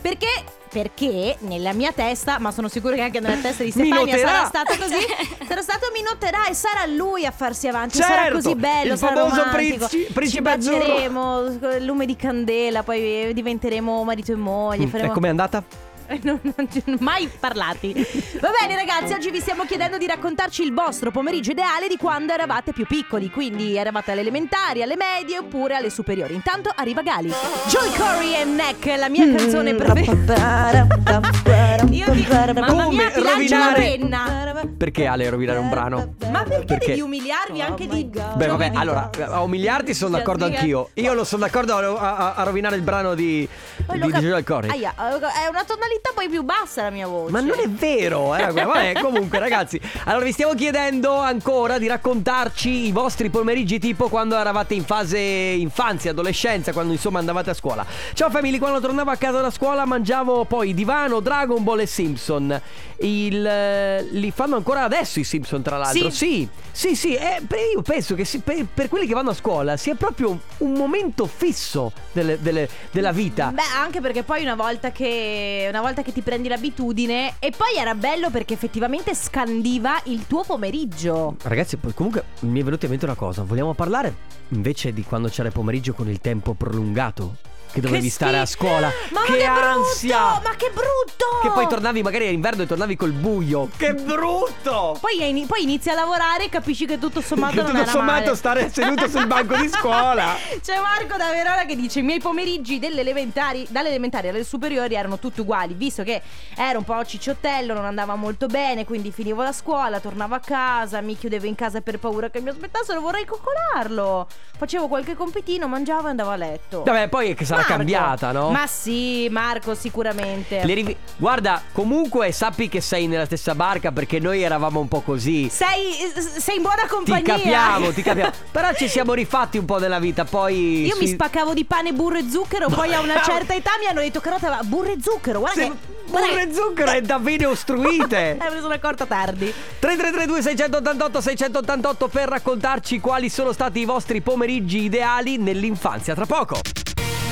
Perché 0.02 0.28
perché 0.76 1.38
nella 1.40 1.72
mia 1.72 1.94
testa, 1.94 2.38
ma 2.38 2.52
sono 2.52 2.68
sicura 2.68 2.96
che 2.96 3.02
anche 3.04 3.22
nella 3.22 3.38
testa 3.42 3.64
di 3.64 3.72
Stefania 3.72 4.04
Mi 4.04 4.12
noterà. 4.12 4.28
sarà 4.28 4.46
stato 4.46 4.76
così, 4.78 5.06
sarà 5.48 5.62
stato 5.62 5.88
mi 5.94 6.02
noterà 6.02 6.48
e 6.48 6.54
sarà 6.54 6.86
lui 6.86 7.26
a 7.26 7.32
farsi 7.32 7.70
avanti, 7.70 7.96
sarà 7.96 8.24
Certo, 8.24 8.34
così 8.36 8.56
bello, 8.56 8.92
il 8.92 9.00
sarà 9.00 9.16
famoso 9.16 9.42
romantico. 9.42 9.88
princi- 9.88 10.12
principe 10.12 10.50
Ci 10.50 10.56
azzurro. 10.70 11.78
lume 11.80 12.06
di 12.06 12.18
candela, 12.18 12.84
poi 12.84 13.32
diventeremo 13.34 14.04
marito 14.04 14.34
e 14.34 14.36
moglie, 14.36 14.84
e 14.84 14.88
faremo 14.88 15.14
com'è 15.14 15.30
andata? 15.30 15.64
Non, 16.26 16.40
non 16.44 16.98
mai 17.00 17.30
parlati. 17.40 17.94
Va 18.40 18.50
bene, 18.60 18.76
ragazzi, 18.76 19.14
oggi 19.14 19.30
vi 19.32 19.40
stiamo 19.40 19.64
chiedendo 19.66 19.98
di 19.98 20.06
raccontarci 20.08 20.64
il 20.64 20.74
vostro 20.74 21.12
pomeriggio 21.12 21.52
ideale 21.52 21.88
di 21.88 21.98
quando 21.98 22.34
eravate 22.34 22.74
più 22.74 22.86
piccoli. 22.86 23.30
Quindi 23.30 23.76
eravate 23.76 24.12
alle 24.12 24.22
elementari, 24.22 24.82
alle 24.82 24.96
medie 24.96 25.40
oppure 25.40 25.76
alle 25.76 25.90
superiori. 25.90 26.34
Intanto 26.34 26.72
arriva 26.74 27.02
Gali. 27.02 27.32
Joy 27.68 27.92
Corey 27.96 28.34
e 28.42 28.46
Neck, 28.46 28.86
la 28.98 29.10
mia 29.10 29.26
canzone 29.36 29.76
preferita. 29.76 30.88
Io 31.90 32.12
ti, 32.12 32.28
mamma 32.30 32.66
Come 32.66 32.88
mia, 32.90 33.12
ti 33.12 33.22
lancio 33.22 33.58
la 33.58 33.72
penna. 33.76 34.64
Perché 34.78 35.06
Ale 35.06 35.30
rovinare 35.30 35.60
un 35.60 35.70
brano? 35.70 36.16
Ma 36.32 36.44
perché, 36.44 36.66
Perché? 36.66 36.88
devi 36.88 37.02
umiliarvi 37.02 37.62
anche 37.62 37.88
di. 37.88 38.06
Beh, 38.06 38.48
vabbè, 38.48 38.72
allora, 38.74 39.10
a 39.20 39.42
umiliarti 39.42 39.94
sono 39.94 40.18
d'accordo 40.18 40.46
anch'io. 40.46 40.90
Io 40.96 41.14
non 41.14 41.26
sono 41.26 41.44
d'accordo 41.46 41.76
a, 41.76 42.16
a- 42.16 42.34
a 42.36 42.44
rovinare 42.44 42.76
il 42.76 42.82
brano 42.82 43.14
di, 43.16 43.48
di, 43.92 43.98
lo 44.00 44.06
di 44.08 44.12
Joel 44.20 44.44
Corey. 44.44 44.70
Aia, 44.70 44.94
è 44.96 45.48
una 45.48 45.64
tonalità 45.64 45.95
poi 46.14 46.30
più 46.30 46.44
bassa 46.44 46.84
la 46.84 46.90
mia 46.90 47.08
voce. 47.08 47.32
Ma 47.32 47.40
non 47.42 47.60
è 47.60 47.68
vero, 47.70 48.36
eh? 48.36 48.52
Vabbè, 48.52 48.94
comunque, 49.02 49.40
ragazzi. 49.40 49.80
Allora, 50.06 50.26
vi 50.26 50.32
stiamo 50.32 50.54
chiedendo 50.54 51.14
ancora 51.16 51.78
di 51.78 51.88
raccontarci 51.88 52.88
i 52.88 52.92
vostri 52.92 53.30
pomeriggi, 53.30 53.80
tipo 53.80 54.10
quando 54.10 54.36
eravate 54.38 54.74
in 54.74 54.84
fase 54.86 55.20
infanzia, 55.20 56.12
adolescenza, 56.12 56.72
quando 56.74 56.94
insomma 56.94 57.20
andavate 57.20 57.50
a 57.50 57.54
scuola. 57.54 57.86
Ciao, 58.14 58.30
famiglia, 58.30 58.58
quando 58.58 58.80
tornavo 58.80 59.12
a 59.12 59.16
casa 59.16 59.42
da 59.42 59.52
scuola 59.52 59.86
mangiavo 59.86 60.46
poi 60.46 60.74
divano, 60.74 61.20
Dragon 61.20 61.64
Ball 61.64 61.80
e 61.82 61.86
Simpson. 61.86 62.62
Il, 62.98 63.46
eh, 63.46 64.04
li 64.12 64.32
fanno 64.32 64.56
ancora 64.56 64.84
adesso 64.84 65.20
i 65.20 65.24
Simpson, 65.24 65.62
tra 65.62 65.78
l'altro. 65.78 66.10
Sì, 66.10 66.48
sì, 66.72 66.96
sì. 66.96 67.14
eh, 67.16 67.42
per- 67.46 67.60
io 67.74 67.82
penso 67.82 68.16
che 68.16 68.24
si- 68.24 68.40
per, 68.40 68.66
per 68.74 68.88
quelli 68.88 69.06
che 69.06 69.14
vanno 69.14 69.32
a 69.32 69.34
scuola 69.34 69.76
sia 69.78 69.96
proprio 69.96 70.40
un 70.60 70.72
momento 70.74 71.26
fisso 71.28 71.92
delle- 72.14 72.40
delle- 72.42 72.70
della 72.92 73.12
vita. 73.12 73.52
Beh, 73.54 73.62
anche 73.78 74.00
perché 74.00 74.24
poi 74.24 74.42
una 74.44 74.56
volta 74.56 74.92
che 74.92 75.66
una 75.70 75.82
volta 75.82 75.85
che 75.94 76.12
ti 76.12 76.22
prendi 76.22 76.48
l'abitudine 76.48 77.36
e 77.40 77.52
poi 77.52 77.76
era 77.78 77.94
bello 77.94 78.30
perché 78.30 78.54
effettivamente 78.54 79.14
scandiva 79.14 80.02
il 80.06 80.26
tuo 80.28 80.44
pomeriggio. 80.44 81.36
Ragazzi, 81.44 81.78
comunque 81.94 82.24
mi 82.42 82.60
è 82.60 82.64
venuta 82.64 82.86
in 82.86 82.92
mente 82.92 83.06
una 83.06 83.16
cosa. 83.16 83.44
Vogliamo 83.44 83.74
parlare 83.74 84.16
invece 84.50 84.94
di 84.94 85.04
quando 85.04 85.28
c'era 85.28 85.48
il 85.48 85.54
pomeriggio 85.54 85.94
con 85.94 86.10
il 86.10 86.20
tempo 86.20 86.54
prolungato? 86.54 87.55
Che 87.76 87.82
dovevi 87.82 88.06
Che 88.06 88.10
stare 88.14 88.40
a 88.40 88.46
scuola. 88.46 88.90
Ma 89.12 89.24
che, 89.24 89.36
che 89.36 89.50
brutto! 89.50 89.60
ansia! 89.68 90.18
Ma 90.42 90.56
che 90.56 90.72
brutto! 90.74 91.26
Che 91.42 91.50
poi 91.50 91.68
tornavi 91.68 92.02
magari 92.04 92.28
all'inverno 92.28 92.64
e 92.64 92.68
tornavi 92.68 92.96
col 92.96 93.12
buio. 93.12 93.68
Che 93.76 93.94
brutto! 93.96 94.98
Poi, 95.02 95.28
ini- 95.28 95.46
poi 95.46 95.64
inizi 95.64 95.90
a 95.90 95.94
lavorare 95.94 96.46
e 96.46 96.50
capisci 96.50 96.86
che 96.86 96.98
tutto 96.98 97.20
sommato 97.20 97.56
Che 97.56 97.62
non 97.64 97.72
tutto 97.74 97.90
sommato 97.90 98.22
male. 98.24 98.36
stare 98.38 98.70
seduto 98.72 99.10
sul 99.10 99.28
banco 99.28 99.58
di 99.58 99.68
scuola. 99.68 100.36
C'è 100.64 100.80
Marco 100.80 101.18
da 101.18 101.32
Verona 101.32 101.66
che 101.66 101.76
dice: 101.76 102.00
I 102.00 102.04
miei 102.04 102.20
pomeriggi 102.20 102.80
delle 102.80 103.02
elementari, 103.02 103.68
dalle 103.70 103.90
elementari 103.90 104.30
alle 104.30 104.46
superiori 104.46 104.96
erano 104.96 105.20
tutti 105.20 105.42
uguali, 105.42 105.74
visto 105.74 106.04
che 106.04 106.22
ero 106.56 106.78
un 106.78 106.86
po' 106.86 107.04
cicciottello, 107.04 107.74
non 107.74 107.84
andava 107.84 108.16
molto 108.16 108.48
bene, 108.48 108.86
quindi 108.86 109.12
finivo 109.12 109.44
la 109.44 109.52
scuola, 109.52 110.00
tornavo 110.00 110.34
a 110.36 110.40
casa, 110.40 111.02
mi 111.02 111.18
chiudevo 111.18 111.46
in 111.46 111.56
casa 111.56 111.82
per 111.82 112.00
paura 112.00 112.30
che 112.30 112.40
mi 112.40 112.48
aspettassero, 112.48 113.02
vorrei 113.02 113.26
coccolarlo. 113.26 114.28
Facevo 114.58 114.88
qualche 114.88 115.14
compitino, 115.16 115.68
mangiavo 115.68 116.08
e 116.08 116.12
andavo 116.12 116.30
a 116.30 116.36
letto. 116.38 116.84
Vabbè, 116.84 117.10
poi 117.10 117.32
è 117.32 117.36
che 117.36 117.44
sarà 117.44 117.64
Marco. 117.68 117.78
cambiata, 117.78 118.32
no? 118.32 118.50
Ma 118.52 118.68
sì, 118.68 119.28
Marco, 119.30 119.76
sicuramente. 119.76 120.62
Rivi- 120.66 120.96
Guarda, 121.18 121.62
comunque 121.72 122.32
sappi 122.32 122.70
che 122.70 122.82
sei 122.82 123.08
nella 123.08 123.26
stessa 123.26 123.56
barca 123.56 123.92
perché 123.92 124.20
noi 124.20 124.42
eravamo 124.42 124.80
un 124.80 124.88
po' 124.88 125.02
così. 125.02 125.50
Sei, 125.50 125.94
sei 126.38 126.58
in 126.58 126.62
buona 126.62 126.84
Ti 126.84 126.88
compagnia. 126.88 127.36
capiamo, 127.36 127.92
ti 127.92 128.02
capiamo. 128.02 128.32
Però 128.52 128.74
ci 128.74 128.88
siamo 128.88 129.14
rifatti 129.14 129.58
un 129.58 129.66
po' 129.66 129.80
della 129.80 130.00
vita. 130.00 130.26
Poi. 130.26 130.86
Io 130.86 130.96
mi 131.00 131.08
si- 131.08 131.14
spaccavo 131.14 131.54
di 131.54 131.66
pane, 131.66 131.94
burro 131.94 132.18
e 132.18 132.26
zucchero, 132.30 132.70
poi 132.70 132.94
a 132.94 133.00
una 133.02 133.22
certa 133.22 133.54
età 133.54 133.72
mi 133.80 133.88
hanno 133.88 134.02
detto 134.02 134.20
Carota, 134.20 134.60
burro 134.64 134.92
e 134.92 134.98
zucchero, 135.02 135.40
guarda 135.40 135.62
Se- 135.62 135.68
che... 135.70 135.94
Burro 136.06 136.38
e 136.38 136.54
zucchero 136.54 136.92
è 136.92 137.02
da 137.02 137.18
bene 137.20 137.46
ostruite. 137.46 138.14
Eh, 138.46 138.50
me 138.50 138.54
ne 138.56 138.62
sono 138.62 138.74
accorta 138.74 139.06
tardi. 139.06 139.52
3332 139.80 140.42
688 140.42 141.22
688 141.22 142.08
per 142.08 142.30
raccontarci 142.30 143.00
quali 143.00 143.30
sono 143.30 143.52
stati 143.52 143.80
i 143.80 143.86
vostri 143.86 144.22
pomeriggi 144.22 144.84
ideali 144.84 145.38
nell'infanzia. 145.38 146.14
Tra 146.14 146.26
poco. 146.26 146.60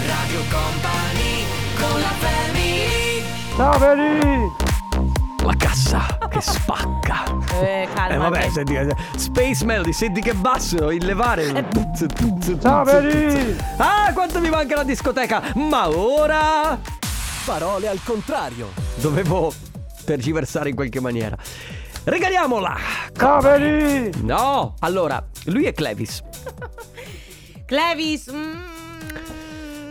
Radio 0.05 0.39
Company 0.49 1.45
con 1.79 1.99
la 2.01 2.11
family 2.19 3.23
Ciao 3.55 3.73
Feli! 3.79 4.51
La 5.43 5.53
cassa 5.57 6.17
che 6.29 6.41
spacca. 6.41 7.23
Eh, 7.61 7.87
calma. 7.93 8.13
Eh 8.13 8.17
vabbè, 8.17 8.49
senti, 8.49 8.73
eh, 8.75 8.95
Space 9.15 9.63
Melody, 9.65 9.93
senti 9.93 10.21
che 10.21 10.33
basso, 10.33 10.89
il 10.91 11.05
levare. 11.05 11.69
Ciao 12.61 12.85
Feli! 12.85 13.55
Ah, 13.77 14.11
quanto 14.13 14.39
mi 14.39 14.49
manca 14.49 14.75
la 14.75 14.83
discoteca. 14.83 15.41
Ma 15.55 15.89
ora 15.89 16.79
Parole 17.45 17.87
al 17.87 17.99
contrario. 18.03 18.71
dovevo 18.95 19.53
tergiversare 20.05 20.69
in 20.69 20.75
qualche 20.75 20.99
maniera. 20.99 21.35
Regaliamola. 22.05 22.77
Ciao 23.15 23.39
Feli! 23.41 24.11
No, 24.23 24.75
allora, 24.79 25.23
lui 25.45 25.65
è 25.65 25.73
Clevis. 25.73 26.21
Clevis. 27.65 28.31
mm, 28.31 28.53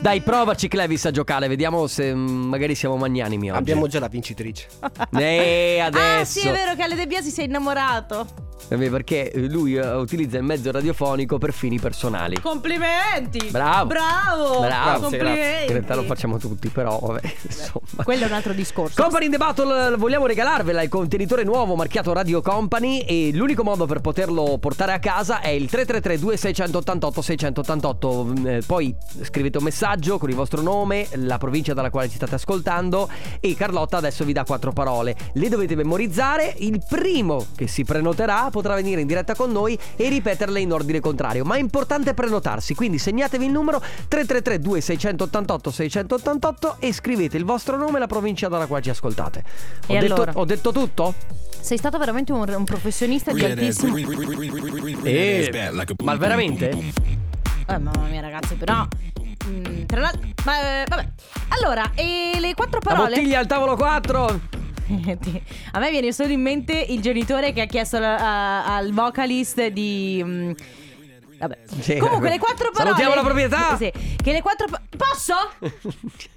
Dai, 0.02 0.20
provaci 0.20 0.66
Clevis 0.66 1.06
a 1.06 1.12
giocare, 1.12 1.46
vediamo 1.46 1.86
se 1.86 2.12
mm, 2.12 2.48
magari 2.48 2.74
siamo 2.74 2.96
magnanimi 2.96 3.50
oggi. 3.50 3.58
Abbiamo 3.60 3.86
già 3.86 4.00
la 4.00 4.08
vincitrice. 4.08 4.66
Eh, 5.14 5.78
adesso. 5.78 6.40
Ah, 6.40 6.42
sì, 6.42 6.48
è 6.48 6.50
vero 6.50 6.74
che 6.74 6.82
alle 6.82 6.96
De 6.96 7.06
Biasi 7.06 7.30
sei 7.30 7.44
innamorato. 7.44 8.26
Perché 8.68 9.32
lui 9.48 9.74
eh, 9.74 9.94
utilizza 9.94 10.38
il 10.38 10.44
mezzo 10.44 10.70
radiofonico 10.70 11.38
per 11.38 11.52
fini 11.52 11.78
personali. 11.78 12.40
Complimenti. 12.40 13.48
Bravo. 13.50 13.86
Bravo. 13.86 14.60
Bravo, 14.60 15.00
Complimenti. 15.00 15.66
In 15.66 15.72
realtà 15.72 15.94
lo 15.94 16.02
facciamo 16.02 16.38
tutti, 16.38 16.68
però 16.68 16.98
vabbè, 16.98 17.20
insomma. 17.42 18.04
Quello 18.04 18.24
è 18.24 18.26
un 18.26 18.32
altro 18.32 18.52
discorso. 18.52 19.00
Company 19.00 19.26
in 19.26 19.30
the 19.32 19.36
Battle 19.36 19.96
vogliamo 19.96 20.26
regalarvela 20.26 20.82
il 20.82 20.88
contenitore 20.88 21.44
nuovo 21.44 21.74
marchiato 21.74 22.12
Radio 22.12 22.40
Company 22.40 23.00
e 23.00 23.30
l'unico 23.32 23.62
modo 23.62 23.86
per 23.86 24.00
poterlo 24.00 24.58
portare 24.58 24.92
a 24.92 24.98
casa 24.98 25.40
è 25.40 25.48
il 25.48 25.68
333 25.68 26.18
2688 26.18 27.22
688 27.22 28.32
Eh, 28.44 28.62
poi 28.66 28.94
scrivete 29.22 29.58
un 29.58 29.64
messaggio 29.64 30.18
con 30.18 30.28
il 30.28 30.34
vostro 30.34 30.62
nome, 30.62 31.06
la 31.14 31.38
provincia 31.38 31.74
dalla 31.74 31.90
quale 31.90 32.08
ci 32.08 32.16
state 32.16 32.34
ascoltando 32.34 33.08
e 33.40 33.54
Carlotta 33.54 33.96
adesso 33.98 34.24
vi 34.24 34.32
dà 34.32 34.44
quattro 34.44 34.72
parole. 34.72 35.16
Le 35.34 35.48
dovete 35.48 35.74
memorizzare, 35.74 36.54
il 36.58 36.82
primo 36.88 37.46
che 37.54 37.66
si 37.66 37.84
prenoterà 37.84 38.48
potrà 38.52 38.74
venire 38.76 39.00
in 39.00 39.08
diretta 39.08 39.34
con 39.34 39.50
noi 39.50 39.76
e 39.96 40.08
ripeterle 40.08 40.60
in 40.60 40.72
ordine 40.72 41.00
contrario, 41.00 41.44
ma 41.44 41.56
è 41.56 41.58
importante 41.58 42.14
prenotarsi, 42.14 42.76
quindi 42.76 42.98
segnatevi 42.98 43.44
il 43.44 43.50
numero 43.50 43.80
333 43.80 44.60
2688 44.60 45.70
688 45.72 46.76
e 46.78 46.92
scrivete 46.92 47.36
il 47.36 47.44
vostro 47.44 47.76
nome 47.76 47.96
e 47.96 47.98
la 48.00 48.06
provincia 48.06 48.46
dalla 48.46 48.66
quale 48.66 48.82
ci 48.84 48.90
ascoltate. 48.90 49.42
Ho, 49.88 49.94
E 49.96 49.98
detto, 49.98 50.14
allora? 50.14 50.32
ho 50.36 50.44
detto 50.44 50.70
tutto? 50.70 51.14
Sei 51.60 51.78
stato 51.78 51.96
veramente 51.98 52.32
un, 52.32 52.44
un 52.48 52.64
professionista 52.64 53.32
di 53.32 53.44
altissimo. 53.44 53.96
Eh, 55.04 55.70
ma 56.02 56.16
veramente? 56.16 56.68
Eh, 57.66 57.78
mamma 57.78 58.06
mia, 58.10 58.20
ragazzi, 58.20 58.54
però. 58.56 58.86
mm, 59.46 59.84
tra 59.86 60.00
l'altro. 60.00 60.20
ma, 60.44 60.60
eh, 60.82 60.84
vabbè. 60.88 61.08
Allora, 61.48 61.92
e 61.94 62.32
le 62.40 62.54
quattro 62.54 62.80
La 62.82 62.90
parole. 62.90 63.14
bottiglia 63.14 63.38
al 63.38 63.46
tavolo 63.46 63.76
4. 63.76 64.40
A 65.72 65.78
me 65.78 65.90
viene 65.90 66.12
solo 66.12 66.32
in 66.32 66.40
mente 66.40 66.72
il 66.88 67.00
genitore 67.00 67.52
che 67.52 67.62
ha 67.62 67.66
chiesto 67.66 67.98
la- 67.98 68.16
a- 68.64 68.76
al 68.76 68.92
vocalist 68.92 69.66
di. 69.68 70.20
mm, 70.24 70.52
Vabbè. 71.38 71.58
Sì. 71.80 71.96
Comunque, 71.96 72.28
le 72.28 72.38
quattro 72.38 72.70
parole. 72.70 72.90
Salutiamo 72.94 73.14
la 73.14 73.22
proprietà. 73.22 73.76
Sì. 73.76 73.90
Che 74.16 74.32
le 74.32 74.40
quattro. 74.42 74.66
pa- 74.68 74.80
Posso? 74.96 75.34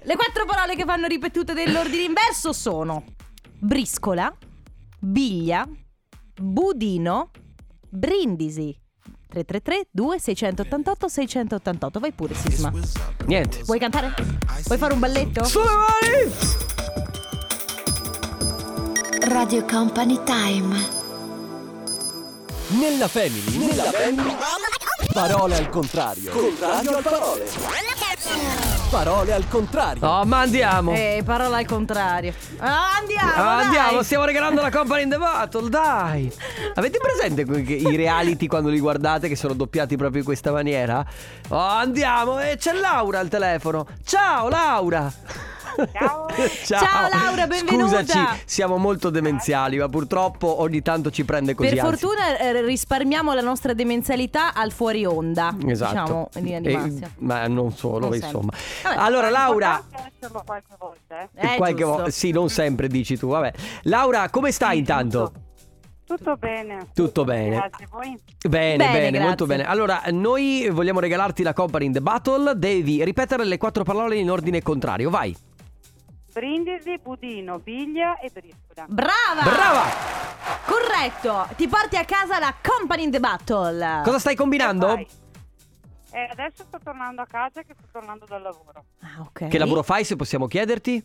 le 0.02 0.16
quattro 0.16 0.44
parole 0.46 0.74
che 0.74 0.84
vanno 0.84 1.06
ripetute 1.06 1.52
dell'ordine 1.54 2.02
inverso 2.04 2.52
sono: 2.52 3.04
briscola, 3.58 4.34
biglia, 4.98 5.64
budino, 6.40 7.30
brindisi. 7.88 8.76
333 9.28 9.88
2688 9.90 11.08
688 11.08 11.98
Vai 12.00 12.12
pure 12.12 12.34
Sisma 12.34 12.72
Niente. 13.26 13.62
Vuoi 13.64 13.78
cantare? 13.78 14.14
Vuoi 14.64 14.78
fare 14.78 14.94
un 14.94 14.98
balletto? 15.00 15.44
Sulle 15.44 15.64
mani! 15.66 16.75
Radio 19.28 19.64
Company 19.64 20.20
Time. 20.22 20.88
Nella 22.78 23.08
family, 23.08 23.56
nella 23.58 23.90
family. 23.90 24.36
Parole 25.12 25.56
al 25.56 25.68
contrario. 25.68 26.30
Contrario 26.30 26.96
al 26.96 27.02
parole. 27.02 27.44
Parole 28.88 29.32
al 29.32 29.48
contrario. 29.48 30.08
Oh, 30.08 30.24
ma 30.24 30.42
andiamo. 30.42 30.92
Eh, 30.94 31.22
parola 31.24 31.56
al 31.56 31.66
contrario. 31.66 32.34
Ah, 32.58 32.98
andiamo. 32.98 33.32
Ah, 33.34 33.58
andiamo, 33.58 33.94
dai. 33.94 34.04
stiamo 34.04 34.24
regalando 34.26 34.62
la 34.62 34.70
Company 34.70 35.02
in 35.02 35.10
the 35.10 35.18
Battle, 35.18 35.70
dai. 35.70 36.32
Avete 36.74 36.98
presente 36.98 37.40
i 37.40 37.96
reality 37.96 38.46
quando 38.46 38.68
li 38.68 38.78
guardate 38.78 39.26
che 39.26 39.34
sono 39.34 39.54
doppiati 39.54 39.96
proprio 39.96 40.20
in 40.20 40.24
questa 40.24 40.52
maniera? 40.52 41.04
Oh, 41.48 41.58
andiamo, 41.58 42.38
e 42.38 42.58
c'è 42.58 42.74
Laura 42.74 43.18
al 43.18 43.28
telefono. 43.28 43.88
Ciao 44.04 44.48
Laura. 44.48 45.12
Ciao. 45.92 46.26
Ciao. 46.64 46.80
Ciao, 46.84 47.08
Laura, 47.10 47.46
benvenuta. 47.46 48.02
Scusaci, 48.04 48.42
siamo 48.46 48.76
molto 48.78 49.10
demenziali, 49.10 49.76
ma 49.78 49.88
purtroppo 49.88 50.60
ogni 50.60 50.80
tanto 50.82 51.10
ci 51.10 51.24
prende 51.24 51.54
così. 51.54 51.74
Per 51.74 51.78
anzi. 51.84 51.98
fortuna 52.04 52.38
eh, 52.38 52.62
risparmiamo 52.62 53.34
la 53.34 53.42
nostra 53.42 53.74
demenzialità 53.74 54.54
al 54.54 54.72
fuori 54.72 55.04
onda. 55.04 55.54
Esatto. 55.66 55.90
Diciamo 55.92 56.28
in 56.36 56.42
linea 56.42 56.60
di 56.60 56.68
E- 56.68 56.76
massima. 56.76 57.10
ma 57.18 57.46
non 57.46 57.72
solo, 57.72 58.06
Non 58.06 58.14
insomma. 58.14 58.52
Vabbè. 58.82 58.96
Allora, 58.96 59.28
Laura. 59.30 59.82
esserlo 60.18 60.42
qualche 60.44 60.74
volta, 60.78 61.20
eh. 61.34 61.54
Eh, 61.54 61.56
qualche 61.56 61.84
volta, 61.84 62.10
sì, 62.10 62.30
non 62.30 62.48
sempre 62.48 62.88
dici 62.88 63.16
tu, 63.18 63.28
vabbè. 63.28 63.52
Laura, 63.82 64.28
come 64.30 64.50
stai 64.52 64.78
intanto? 64.78 65.32
Tutto 66.06 66.36
bene. 66.36 66.86
Tutto 66.94 67.24
bene. 67.24 67.56
Grazie, 67.56 67.88
voi? 67.90 68.16
Bene, 68.48 68.76
Bene, 68.76 68.92
bene, 68.92 69.10
grazie. 69.10 69.20
molto 69.26 69.46
bene. 69.46 69.64
Allora, 69.66 70.02
noi 70.12 70.68
vogliamo 70.70 71.00
regalarti 71.00 71.42
la 71.42 71.52
Company 71.52 71.86
in 71.86 71.92
the 71.94 72.00
Battle. 72.00 72.52
Devi 72.56 73.02
ripetere 73.02 73.44
le 73.44 73.58
quattro 73.58 73.82
parole 73.82 74.14
in 74.16 74.30
ordine 74.30 74.62
contrario. 74.62 75.10
Vai. 75.10 75.36
Brindisi, 76.36 76.98
budino, 76.98 77.58
biglia 77.60 78.18
e 78.18 78.28
briscola. 78.28 78.84
Brava! 78.86 79.42
Brava! 79.42 79.84
Corretto! 80.66 81.48
Ti 81.56 81.66
porti 81.66 81.96
a 81.96 82.04
casa 82.04 82.38
la 82.38 82.54
Company 82.60 83.04
in 83.04 83.10
the 83.10 83.20
Battle. 83.20 84.02
Cosa 84.04 84.18
stai 84.18 84.36
combinando? 84.36 84.86
Vai. 84.86 85.08
Eh, 86.10 86.28
adesso 86.30 86.64
sto 86.64 86.78
tornando 86.84 87.22
a 87.22 87.26
casa 87.26 87.62
che 87.62 87.72
sto 87.72 87.86
tornando 87.90 88.26
dal 88.26 88.42
lavoro. 88.42 88.84
Ah, 89.00 89.22
ok. 89.22 89.48
Che 89.48 89.56
lavoro 89.56 89.82
fai, 89.82 90.04
se 90.04 90.14
possiamo 90.14 90.46
chiederti? 90.46 91.02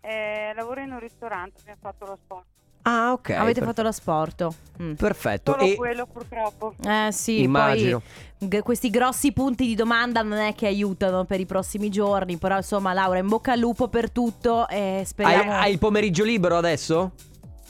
Eh, 0.00 0.52
lavoro 0.54 0.82
in 0.82 0.92
un 0.92 1.00
ristorante, 1.00 1.58
abbiamo 1.58 1.80
fatto 1.80 2.06
lo 2.06 2.16
sport. 2.22 2.46
Ah, 2.86 3.12
ok. 3.12 3.30
Avete 3.30 3.60
per- 3.60 3.68
fatto 3.68 3.82
l'asporto. 3.82 4.54
Mm. 4.82 4.92
Perfetto. 4.94 5.52
Solo 5.52 5.64
E 5.64 5.74
quello 5.74 6.06
purtroppo. 6.06 6.74
Eh 6.86 7.08
sì, 7.12 7.40
Immagino. 7.42 8.02
poi 8.38 8.48
g- 8.48 8.60
questi 8.60 8.90
grossi 8.90 9.32
punti 9.32 9.66
di 9.66 9.74
domanda 9.74 10.20
non 10.22 10.38
è 10.38 10.54
che 10.54 10.66
aiutano 10.66 11.24
per 11.24 11.40
i 11.40 11.46
prossimi 11.46 11.88
giorni, 11.90 12.36
però 12.36 12.56
insomma 12.56 12.92
Laura 12.92 13.18
in 13.18 13.28
bocca 13.28 13.52
al 13.52 13.58
lupo 13.58 13.88
per 13.88 14.10
tutto 14.10 14.68
e 14.68 14.98
hai, 14.98 15.04
speriamo... 15.06 15.52
hai 15.52 15.72
il 15.72 15.78
pomeriggio 15.78 16.24
libero 16.24 16.56
adesso? 16.58 17.12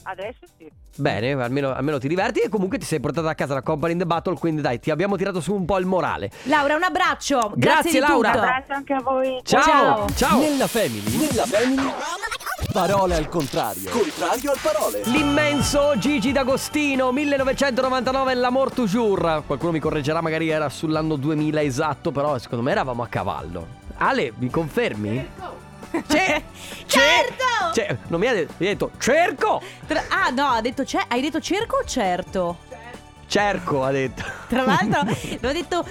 Adesso 0.02 0.46
sì. 0.58 0.68
Bene, 0.96 1.32
almeno, 1.32 1.74
almeno 1.74 1.98
ti 1.98 2.06
diverti 2.06 2.40
e 2.40 2.48
comunque 2.48 2.78
ti 2.78 2.84
sei 2.84 3.00
portata 3.00 3.28
a 3.28 3.34
casa 3.34 3.54
la 3.54 3.62
Company 3.62 3.92
in 3.92 3.98
the 3.98 4.06
Battle, 4.06 4.36
quindi 4.38 4.60
dai, 4.60 4.78
ti 4.78 4.90
abbiamo 4.90 5.16
tirato 5.16 5.40
su 5.40 5.52
un 5.52 5.64
po' 5.64 5.78
il 5.78 5.86
morale. 5.86 6.30
Laura, 6.44 6.76
un 6.76 6.82
abbraccio! 6.84 7.52
Grazie, 7.56 7.90
di 7.90 7.98
Laura. 7.98 8.30
tutto. 8.30 8.42
Abbraccio 8.44 8.72
anche 8.72 8.92
a 8.92 9.00
voi. 9.00 9.40
Ciao! 9.42 9.62
Ciao. 9.62 10.06
Ciao! 10.14 10.38
Nella 10.38 10.66
family, 10.68 11.16
nella 11.16 11.46
family. 11.46 11.92
Parole 12.72 13.16
al 13.16 13.28
contrario. 13.28 13.90
Contrario 13.90 14.50
al 14.52 14.58
parole. 14.60 15.02
L'immenso 15.04 15.92
Gigi 15.96 16.32
D'Agostino 16.32 17.12
1999 17.12 18.34
L'Amour 18.34 18.72
Toujours 18.72 19.42
Qualcuno 19.46 19.72
mi 19.72 19.78
correggerà 19.80 20.20
magari 20.20 20.48
era 20.48 20.68
sull'anno 20.68 21.16
2000 21.16 21.62
esatto 21.62 22.10
Però 22.10 22.36
secondo 22.38 22.64
me 22.64 22.72
eravamo 22.72 23.02
a 23.02 23.06
cavallo 23.06 23.66
Ale 23.98 24.32
mi 24.38 24.50
confermi? 24.50 25.28
C'è, 26.06 26.42
Certo! 26.86 27.42
c'è, 27.72 27.96
non 28.08 28.20
mi 28.20 28.26
ha 28.26 28.32
detto, 28.34 28.54
mi 28.58 28.66
ha 28.66 28.70
detto 28.70 28.90
cerco 28.98 29.60
Tra- 29.86 30.04
ah 30.08 30.30
no, 30.30 30.46
ha 30.48 30.60
detto 30.60 30.84
c'è, 30.84 31.04
hai 31.08 31.20
detto 31.20 31.40
cerco 31.40 31.76
o 31.78 31.84
certo? 31.84 32.58
Cerco 33.26 33.82
ha 33.82 33.90
detto 33.90 34.22
Tra 34.48 34.62
l'altro 34.64 35.02
l'ho 35.40 35.52
detto 35.52 35.84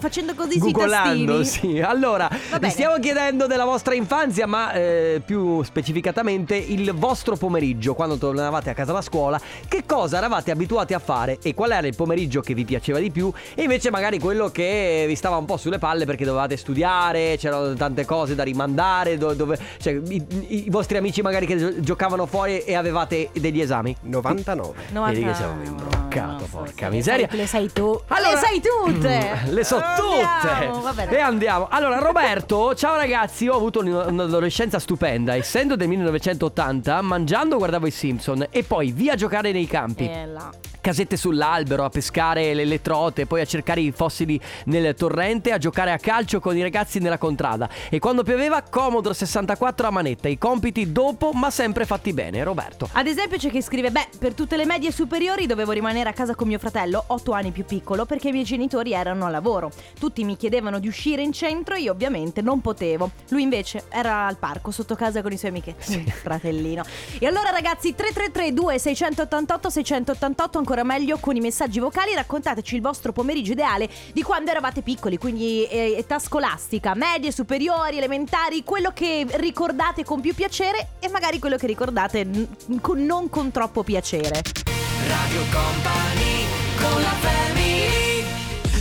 facendo 0.00 0.34
così 0.34 0.58
Googolando, 0.58 1.44
sì. 1.44 1.80
Allora, 1.80 2.28
vi 2.60 2.70
stiamo 2.70 2.98
chiedendo 2.98 3.46
della 3.46 3.64
vostra 3.64 3.94
infanzia, 3.94 4.46
ma 4.46 4.72
eh, 4.72 5.22
più 5.24 5.62
specificatamente 5.62 6.56
il 6.56 6.92
vostro 6.94 7.36
pomeriggio, 7.36 7.94
quando 7.94 8.16
tornavate 8.16 8.70
a 8.70 8.74
casa 8.74 8.92
da 8.92 9.02
scuola, 9.02 9.40
che 9.68 9.84
cosa 9.86 10.16
eravate 10.18 10.50
abituati 10.50 10.94
a 10.94 10.98
fare 10.98 11.38
e 11.42 11.54
qual 11.54 11.72
era 11.72 11.86
il 11.86 11.94
pomeriggio 11.94 12.40
che 12.40 12.54
vi 12.54 12.64
piaceva 12.64 12.98
di 12.98 13.10
più 13.10 13.30
e 13.54 13.62
invece 13.62 13.90
magari 13.90 14.18
quello 14.18 14.48
che 14.50 15.04
vi 15.06 15.14
stava 15.14 15.36
un 15.36 15.44
po' 15.44 15.56
sulle 15.56 15.78
palle 15.78 16.04
perché 16.06 16.24
dovevate 16.24 16.56
studiare, 16.56 17.36
c'erano 17.38 17.74
tante 17.74 18.04
cose 18.04 18.34
da 18.34 18.42
rimandare, 18.42 19.18
do- 19.18 19.34
dove, 19.34 19.58
cioè, 19.80 19.92
i, 20.08 20.24
i 20.48 20.70
vostri 20.70 20.96
amici 20.96 21.22
magari 21.22 21.46
che 21.46 21.56
gio- 21.56 21.80
giocavano 21.80 22.26
fuori 22.26 22.60
e 22.60 22.74
avevate 22.74 23.30
degli 23.32 23.60
esami. 23.60 23.94
99. 24.02 24.74
No, 24.92 25.04
Vedi 25.04 25.22
che 25.24 25.34
siamo 25.34 25.54
no, 25.54 25.62
imbroccato, 25.62 26.40
no, 26.40 26.48
porca 26.50 26.88
le 26.88 26.94
miseria. 26.96 27.28
Le 27.30 27.46
sai 27.46 27.70
tu. 27.72 27.98
Allora- 28.08 28.30
le 28.32 28.36
sai 28.36 28.60
tutte. 28.60 29.30
Mm, 29.46 29.52
Le 29.52 29.64
so 29.64 29.74
Andiamo, 29.76 29.89
tutte. 29.96 30.92
bene. 30.94 31.16
E 31.16 31.20
andiamo. 31.20 31.68
Allora, 31.70 31.98
Roberto, 31.98 32.74
ciao 32.76 32.96
ragazzi. 32.96 33.48
Ho 33.48 33.54
avuto 33.56 33.80
un- 33.80 33.88
un'adolescenza 34.08 34.78
stupenda. 34.78 35.34
Essendo 35.36 35.76
del 35.76 35.88
1980, 35.88 37.00
mangiando 37.02 37.56
guardavo 37.56 37.86
i 37.86 37.90
Simpson 37.90 38.46
e 38.50 38.62
poi 38.64 38.92
via 38.92 39.12
a 39.12 39.16
giocare 39.16 39.52
nei 39.52 39.66
campi. 39.66 40.08
Eh, 40.08 40.26
là. 40.26 40.50
Casette 40.80 41.16
sull'albero, 41.16 41.84
a 41.84 41.90
pescare 41.90 42.54
le, 42.54 42.64
le 42.64 42.80
trote, 42.80 43.26
poi 43.26 43.42
a 43.42 43.44
cercare 43.44 43.80
i 43.80 43.92
fossili 43.92 44.40
nel 44.64 44.94
torrente, 44.94 45.52
a 45.52 45.58
giocare 45.58 45.92
a 45.92 45.98
calcio 45.98 46.40
con 46.40 46.56
i 46.56 46.62
ragazzi 46.62 46.98
nella 46.98 47.18
contrada. 47.18 47.68
E 47.90 47.98
quando 47.98 48.22
pioveva, 48.22 48.62
Commodore 48.62 49.14
64 49.14 49.86
a 49.86 49.90
manetta. 49.90 50.28
I 50.28 50.38
compiti 50.38 50.90
dopo, 50.90 51.32
ma 51.32 51.50
sempre 51.50 51.84
fatti 51.84 52.12
bene. 52.12 52.42
Roberto. 52.42 52.88
Ad 52.92 53.06
esempio 53.06 53.36
c'è 53.36 53.50
chi 53.50 53.62
scrive 53.62 53.90
Beh, 53.90 54.08
per 54.18 54.34
tutte 54.34 54.56
le 54.56 54.64
medie 54.64 54.90
superiori 54.90 55.46
dovevo 55.46 55.72
rimanere 55.72 56.08
a 56.08 56.12
casa 56.12 56.34
con 56.34 56.48
mio 56.48 56.58
fratello, 56.58 57.04
8 57.08 57.32
anni 57.32 57.50
più 57.50 57.64
piccolo, 57.64 58.06
perché 58.06 58.28
i 58.28 58.32
miei 58.32 58.44
genitori 58.44 58.92
erano 58.92 59.26
a 59.26 59.28
lavoro. 59.28 59.70
Tutti 59.98 60.24
mi 60.24 60.36
chiedevano 60.36 60.78
di 60.78 60.88
uscire 60.88 61.22
in 61.22 61.32
centro 61.32 61.74
e 61.74 61.80
io 61.80 61.92
ovviamente 61.92 62.40
non 62.40 62.60
potevo. 62.60 63.10
Lui 63.28 63.42
invece 63.42 63.84
era 63.90 64.26
al 64.26 64.38
parco, 64.38 64.70
sotto 64.70 64.94
casa 64.94 65.22
con 65.22 65.32
i 65.32 65.36
suoi 65.36 65.50
amichetti. 65.50 66.04
Fratellino. 66.10 66.84
E 67.18 67.26
allora 67.26 67.50
ragazzi, 67.50 67.94
333 67.94 68.52
2688 68.54 69.70
688 69.70 70.58
ancora 70.58 70.69
meglio 70.84 71.18
con 71.18 71.36
i 71.36 71.40
messaggi 71.40 71.78
vocali, 71.78 72.14
raccontateci 72.14 72.74
il 72.74 72.80
vostro 72.80 73.12
pomeriggio 73.12 73.52
ideale 73.52 73.88
di 74.12 74.22
quando 74.22 74.50
eravate 74.50 74.82
piccoli, 74.82 75.18
quindi 75.18 75.66
eh, 75.66 75.96
età 75.98 76.18
scolastica, 76.18 76.94
medie, 76.94 77.32
superiori, 77.32 77.98
elementari, 77.98 78.64
quello 78.64 78.90
che 78.92 79.26
ricordate 79.32 80.04
con 80.04 80.20
più 80.20 80.34
piacere 80.34 80.90
e 81.00 81.08
magari 81.08 81.38
quello 81.38 81.56
che 81.56 81.66
ricordate 81.66 82.24
n- 82.24 82.80
con- 82.80 83.04
non 83.04 83.28
con 83.28 83.50
troppo 83.50 83.82
piacere. 83.82 84.42
Radio 85.06 85.42
Company 85.50 86.46
con 86.78 87.02
la 87.02 87.14
family 87.20 87.60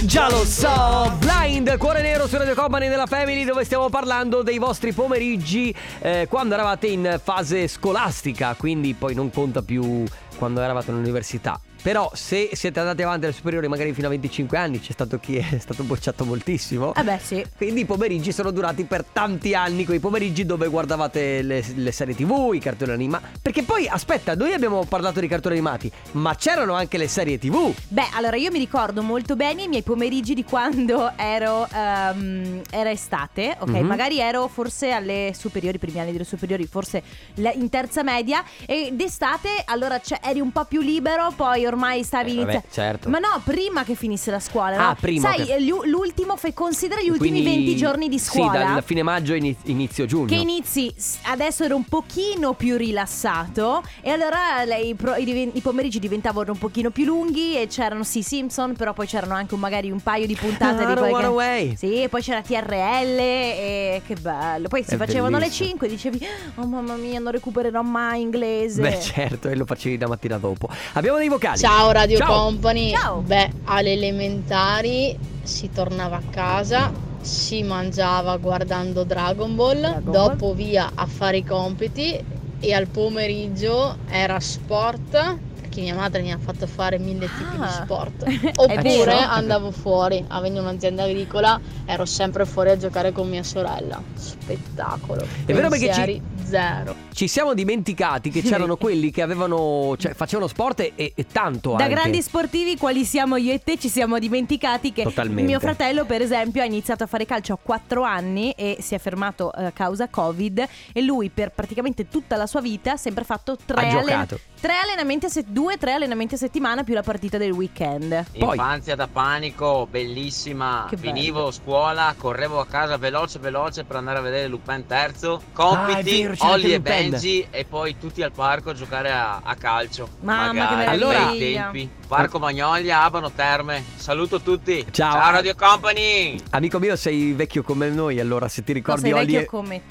Già 0.09 0.29
lo 0.29 0.43
so, 0.43 1.15
Blind, 1.19 1.77
Cuore 1.77 2.01
Nero 2.01 2.25
su 2.25 2.37
Radio 2.37 2.55
Company 2.55 2.87
della 2.87 3.05
Family 3.05 3.43
dove 3.43 3.63
stiamo 3.63 3.89
parlando 3.89 4.41
dei 4.41 4.57
vostri 4.57 4.91
pomeriggi 4.91 5.75
eh, 5.99 6.25
quando 6.27 6.55
eravate 6.55 6.87
in 6.87 7.19
fase 7.21 7.67
scolastica, 7.67 8.55
quindi 8.57 8.95
poi 8.95 9.13
non 9.13 9.29
conta 9.29 9.61
più 9.61 10.03
quando 10.37 10.61
eravate 10.61 10.89
all'università. 10.89 11.59
Però 11.81 12.11
se 12.13 12.49
siete 12.53 12.79
andati 12.79 13.01
avanti 13.01 13.25
alle 13.25 13.33
superiori 13.33 13.67
magari 13.67 13.93
fino 13.93 14.07
a 14.07 14.09
25 14.09 14.57
anni 14.57 14.79
c'è 14.79 14.91
stato 14.91 15.17
chi 15.19 15.37
è 15.37 15.57
stato 15.59 15.83
bocciato 15.83 16.25
moltissimo. 16.25 16.93
Eh 16.93 17.03
beh 17.03 17.19
sì. 17.23 17.45
Quindi 17.55 17.81
i 17.81 17.85
pomeriggi 17.85 18.31
sono 18.31 18.51
durati 18.51 18.83
per 18.83 19.03
tanti 19.05 19.53
anni, 19.53 19.85
quei 19.85 19.99
pomeriggi 19.99 20.45
dove 20.45 20.67
guardavate 20.67 21.41
le, 21.41 21.63
le 21.75 21.91
serie 21.91 22.15
tv, 22.15 22.51
i 22.53 22.59
cartoni 22.59 22.91
animati. 22.91 23.25
Perché 23.41 23.63
poi, 23.63 23.87
aspetta, 23.87 24.35
noi 24.35 24.53
abbiamo 24.53 24.83
parlato 24.85 25.19
di 25.19 25.27
cartoni 25.27 25.55
animati, 25.55 25.91
ma 26.11 26.35
c'erano 26.35 26.73
anche 26.73 26.97
le 26.97 27.07
serie 27.07 27.37
tv. 27.39 27.73
Beh, 27.87 28.09
allora 28.13 28.35
io 28.35 28.51
mi 28.51 28.59
ricordo 28.59 29.01
molto 29.01 29.35
bene 29.35 29.63
i 29.63 29.67
miei 29.67 29.83
pomeriggi 29.83 30.33
di 30.33 30.43
quando 30.43 31.13
ero 31.15 31.67
ehm, 31.71 32.61
era 32.69 32.91
estate, 32.91 33.55
ok? 33.59 33.69
Mhm. 33.69 33.85
Magari 33.85 34.19
ero 34.19 34.47
forse 34.47 34.91
alle 34.91 35.31
superiori, 35.35 35.77
primi 35.77 35.99
anni 35.99 36.11
delle 36.11 36.23
superiori, 36.23 36.65
forse 36.65 37.01
in 37.35 37.69
terza 37.69 38.03
media 38.03 38.43
ed 38.65 38.93
d'estate 38.93 39.49
allora 39.65 39.99
c'è- 39.99 40.19
eri 40.23 40.39
un 40.39 40.51
po' 40.51 40.65
più 40.65 40.81
libero, 40.81 41.31
poi 41.35 41.65
ormai 41.69 42.03
stavi 42.03 42.31
Eh, 42.31 42.35
vabbè, 42.35 42.51
iniziando. 42.51 42.67
certo. 42.71 43.09
Ma 43.09 43.19
no, 43.19 43.41
prima 43.43 43.83
che 43.83 43.95
finisse 43.95 44.29
la 44.31 44.39
scuola. 44.39 44.77
no? 44.77 44.87
Ah, 44.89 44.95
prima, 44.99 45.31
Sai, 45.33 45.61
gli- 45.63 45.71
l'ultimo, 45.85 46.35
fai 46.35 46.53
considera 46.53 47.01
gli 47.01 47.09
ultimi 47.09 47.41
Quindi- 47.41 47.49
20 47.65 47.75
giorni 47.75 48.09
di 48.09 48.19
Sì, 48.19 48.25
scuola. 48.31 48.63
dal 48.65 48.83
fine 48.83 49.03
maggio 49.03 49.33
ini- 49.33 49.55
inizio 49.63 50.05
giugno. 50.05 50.25
Che 50.27 50.35
inizi, 50.35 50.93
adesso 51.23 51.63
ero 51.63 51.75
un 51.75 51.85
pochino 51.85 52.53
più 52.53 52.75
rilassato 52.77 53.83
e 54.01 54.09
allora 54.11 54.63
le- 54.65 54.79
i, 54.81 54.95
pro- 54.95 55.15
i 55.15 55.23
diven- 55.25 55.51
i 55.53 55.61
pomeriggi 55.61 55.99
diventavano 55.99 56.51
un 56.51 56.57
pochino 56.57 56.89
più 56.89 57.05
lunghi 57.05 57.55
e 57.59 57.67
c'erano 57.67 58.03
sì 58.03 58.21
Simpson, 58.21 58.73
però 58.75 58.93
poi 58.93 59.07
c'erano 59.07 59.33
anche 59.33 59.53
un- 59.53 59.59
magari 59.59 59.89
un 59.91 59.99
paio 60.01 60.25
di 60.27 60.35
puntate 60.35 60.83
I 60.83 60.85
di 60.87 60.93
don't 60.93 60.97
quelle 60.99 61.11
wanna 61.11 61.27
che- 61.27 61.33
away. 61.33 61.75
Sì, 61.77 62.01
e 62.03 62.09
poi 62.09 62.21
c'era 62.21 62.41
TRL 62.41 63.17
e 63.19 64.01
che 64.05 64.15
bello. 64.15 64.67
Poi 64.67 64.83
si 64.83 64.93
È 64.93 64.97
facevano 64.97 65.37
bellissimo. 65.37 65.65
alle 65.65 65.69
5 65.71 65.87
e 65.87 65.89
dicevi 65.89 66.19
"Oh 66.55 66.65
mamma 66.65 66.95
mia, 66.95 67.19
non 67.19 67.31
recupererò 67.31 67.81
mai 67.81 68.21
inglese". 68.21 68.81
Beh, 68.81 68.99
certo, 68.99 69.49
e 69.49 69.55
lo 69.55 69.65
facevi 69.65 69.97
la 69.97 70.07
mattina 70.07 70.37
dopo. 70.37 70.69
Abbiamo 70.93 71.17
dei 71.17 71.27
vocali. 71.27 71.57
Ciao 71.59 71.91
Radio 71.91 72.17
Ciao. 72.17 72.43
Company. 72.45 72.91
Ciao. 72.91 73.19
Beh, 73.19 73.51
alle 73.65 73.91
elementari 73.91 75.17
si 75.43 75.69
tornava 75.69 76.15
a 76.15 76.21
casa, 76.29 76.89
si 77.19 77.63
mangiava 77.63 78.37
guardando 78.37 79.03
Dragon 79.03 79.55
Ball, 79.55 79.79
Dragon 79.79 80.03
Ball. 80.03 80.13
dopo 80.13 80.53
via 80.53 80.91
a 80.95 81.05
fare 81.05 81.37
i 81.37 81.43
compiti 81.43 82.17
e 82.61 82.73
al 82.73 82.87
pomeriggio 82.87 83.97
era 84.09 84.39
sport. 84.39 85.37
Perché 85.59 85.81
mia 85.81 85.95
madre 85.95 86.21
mi 86.21 86.31
ha 86.31 86.37
fatto 86.39 86.65
fare 86.65 86.97
mille 86.97 87.27
tipi 87.27 87.57
di 87.57 87.61
Ah. 87.63 87.67
sport. 87.67 88.23
Oppure 88.55 89.19
andavo 89.19 89.71
fuori, 89.71 90.23
avendo 90.29 90.61
un'azienda 90.61 91.03
agricola, 91.03 91.59
ero 91.85 92.05
sempre 92.05 92.45
fuori 92.45 92.69
a 92.69 92.77
giocare 92.77 93.11
con 93.11 93.27
mia 93.27 93.43
sorella. 93.43 94.01
Spettacolo. 94.15 95.27
È 95.45 95.53
vero 95.53 95.67
perché 95.67 95.93
ci- 95.93 96.21
zero. 96.49 96.95
Ci 97.13 97.27
siamo 97.27 97.53
dimenticati 97.53 98.29
che 98.29 98.41
c'erano 98.43 98.75
quelli 98.77 99.11
che 99.11 99.21
avevano, 99.21 99.95
cioè 99.97 100.13
facevano 100.13 100.47
sport 100.47 100.79
e, 100.79 100.93
e 100.95 101.25
tanto 101.31 101.75
Da 101.75 101.83
anche. 101.83 101.95
grandi 101.95 102.21
sportivi 102.21 102.77
quali 102.77 103.05
siamo 103.05 103.35
io 103.37 103.53
e 103.53 103.61
te 103.63 103.77
ci 103.77 103.89
siamo 103.89 104.17
dimenticati 104.19 104.91
che 104.91 105.03
Totalmente. 105.03 105.43
mio 105.43 105.59
fratello 105.59 106.05
per 106.05 106.21
esempio 106.21 106.61
ha 106.61 106.65
iniziato 106.65 107.03
a 107.03 107.07
fare 107.07 107.25
calcio 107.25 107.53
a 107.53 107.57
4 107.61 108.01
anni 108.03 108.51
e 108.51 108.77
si 108.81 108.95
è 108.95 108.99
fermato 108.99 109.53
eh, 109.53 109.65
a 109.65 109.71
causa 109.71 110.07
Covid 110.09 110.67
e 110.93 111.01
lui 111.01 111.29
per 111.29 111.51
praticamente 111.51 112.07
tutta 112.07 112.35
la 112.35 112.47
sua 112.47 112.61
vita 112.61 112.93
ha 112.93 112.97
sempre 112.97 113.23
fatto 113.23 113.57
tre, 113.63 113.87
Ha 113.87 113.91
giocato. 113.91 114.39
tre 114.59 114.73
allenamenti 114.83 115.25
a 115.25 115.29
se- 115.29 115.45
due 115.47 115.77
tre 115.77 115.93
allenamenti 115.93 116.35
a 116.35 116.37
settimana 116.37 116.83
più 116.83 116.93
la 116.93 117.03
partita 117.03 117.37
del 117.37 117.51
weekend. 117.51 118.25
Poi- 118.37 118.55
Infanzia 118.57 118.95
da 118.95 119.07
panico, 119.07 119.87
bellissima. 119.89 120.85
Che 120.89 120.95
bello. 120.97 121.13
Finivo 121.13 121.51
scuola, 121.51 122.13
correvo 122.17 122.59
a 122.59 122.65
casa 122.65 122.97
veloce 122.97 123.39
veloce 123.39 123.83
per 123.83 123.95
andare 123.97 124.19
a 124.19 124.21
vedere 124.21 124.47
Lupin 124.47 124.85
terzo. 124.87 125.35
Ah, 125.35 125.41
Compiti, 125.53 126.21
vero, 126.21 126.33
c'era 126.33 126.38
Olli 126.39 126.73
e. 126.73 126.79
Benji 126.79 127.47
e 127.49 127.65
poi 127.65 127.97
tutti 127.97 128.21
al 128.21 128.31
parco 128.31 128.69
a 128.71 128.73
giocare 128.73 129.11
a, 129.11 129.41
a 129.43 129.55
calcio. 129.55 130.09
Mamma, 130.21 130.51
che 130.51 130.57
Magari, 130.75 130.97
meraviglia. 130.99 131.25
bei 131.29 131.53
tempi. 131.53 131.89
Parco 132.07 132.39
Magnolia, 132.39 133.03
Abano 133.03 133.31
Terme. 133.31 133.83
Saluto 133.95 134.41
tutti. 134.41 134.85
Ciao. 134.91 135.13
Ciao 135.13 135.31
Radio 135.31 135.55
Company. 135.55 136.37
Amico 136.51 136.79
mio, 136.79 136.95
sei 136.95 137.33
vecchio 137.33 137.61
come 137.63 137.89
noi, 137.89 138.19
allora 138.19 138.47
se 138.47 138.63
ti 138.63 138.71
No, 138.71 138.77
ricordi 138.77 139.01
sei 139.01 139.11
Olly 139.13 139.25
vecchio 139.25 139.39
e... 139.41 139.45
come 139.45 139.81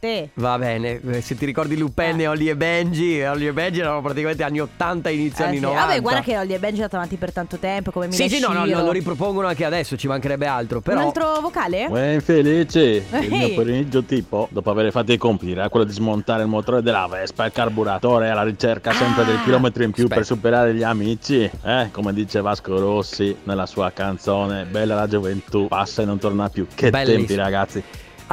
te. 0.00 0.30
Va 0.34 0.58
bene, 0.58 1.00
eh, 1.08 1.20
se 1.20 1.36
ti 1.36 1.44
ricordi 1.44 1.76
Lupin 1.76 2.18
e 2.20 2.26
Olly 2.26 2.48
e 2.48 2.56
Benji, 2.56 3.22
Olly 3.22 3.46
e 3.46 3.52
Benji 3.52 3.80
erano 3.80 4.00
praticamente 4.00 4.42
anni 4.42 4.60
80, 4.60 5.10
inizio 5.10 5.44
Eh, 5.44 5.46
anni 5.48 5.56
sì. 5.58 5.62
90. 5.62 5.86
Vabbè, 5.86 6.00
guarda 6.00 6.20
che 6.22 6.38
Olli 6.38 6.54
e 6.54 6.58
Benji 6.58 6.76
è 6.78 6.82
andato 6.82 6.96
avanti 6.96 7.16
per 7.16 7.32
tanto 7.32 7.58
tempo 7.58 7.90
come 7.92 8.10
Sì, 8.10 8.24
Mila 8.24 8.34
sì, 8.36 8.40
no, 8.40 8.52
no, 8.64 8.64
lo, 8.64 8.90
ripropongono 8.90 9.46
anche 9.46 9.64
adesso, 9.64 9.96
ci 9.96 10.08
mancherebbe 10.08 10.46
altro, 10.46 10.80
però... 10.80 10.98
Un 11.00 11.06
altro 11.06 11.40
vocale? 11.40 11.86
Uè, 11.86 12.12
infelice, 12.14 12.80
il 12.80 13.04
Ehi. 13.10 13.28
mio 13.28 13.54
pomeriggio 13.54 14.02
tipo, 14.02 14.48
dopo 14.50 14.70
aver 14.70 14.90
fatto 14.90 15.12
i 15.12 15.18
compiti, 15.18 15.52
era 15.52 15.68
quello 15.68 15.84
di 15.84 15.92
smontare 15.92 16.42
il 16.42 16.48
motore 16.48 16.82
della 16.82 17.06
Vespa, 17.08 17.44
il 17.44 17.52
carburatore, 17.52 18.30
alla 18.30 18.42
ricerca 18.42 18.92
sempre 18.92 19.22
Ah. 19.22 19.26
del 19.26 19.42
chilometro 19.44 19.82
in 19.82 19.90
più 19.90 20.04
Aspetta. 20.04 20.20
per 20.20 20.26
superare 20.26 20.74
gli 20.74 20.82
amici. 20.82 21.48
Eh, 21.62 21.88
come 21.92 22.14
dice 22.14 22.40
Vasco 22.40 22.78
Rossi 22.80 23.36
nella 23.44 23.66
sua 23.66 23.90
canzone, 23.92 24.64
bella 24.64 24.94
la 24.94 25.06
gioventù, 25.06 25.68
passa 25.68 26.00
e 26.02 26.04
non 26.06 26.18
torna 26.18 26.48
più. 26.48 26.66
Che 26.74 26.88
Bellissimo. 26.88 27.18
tempi 27.18 27.34
ragazzi. 27.34 27.82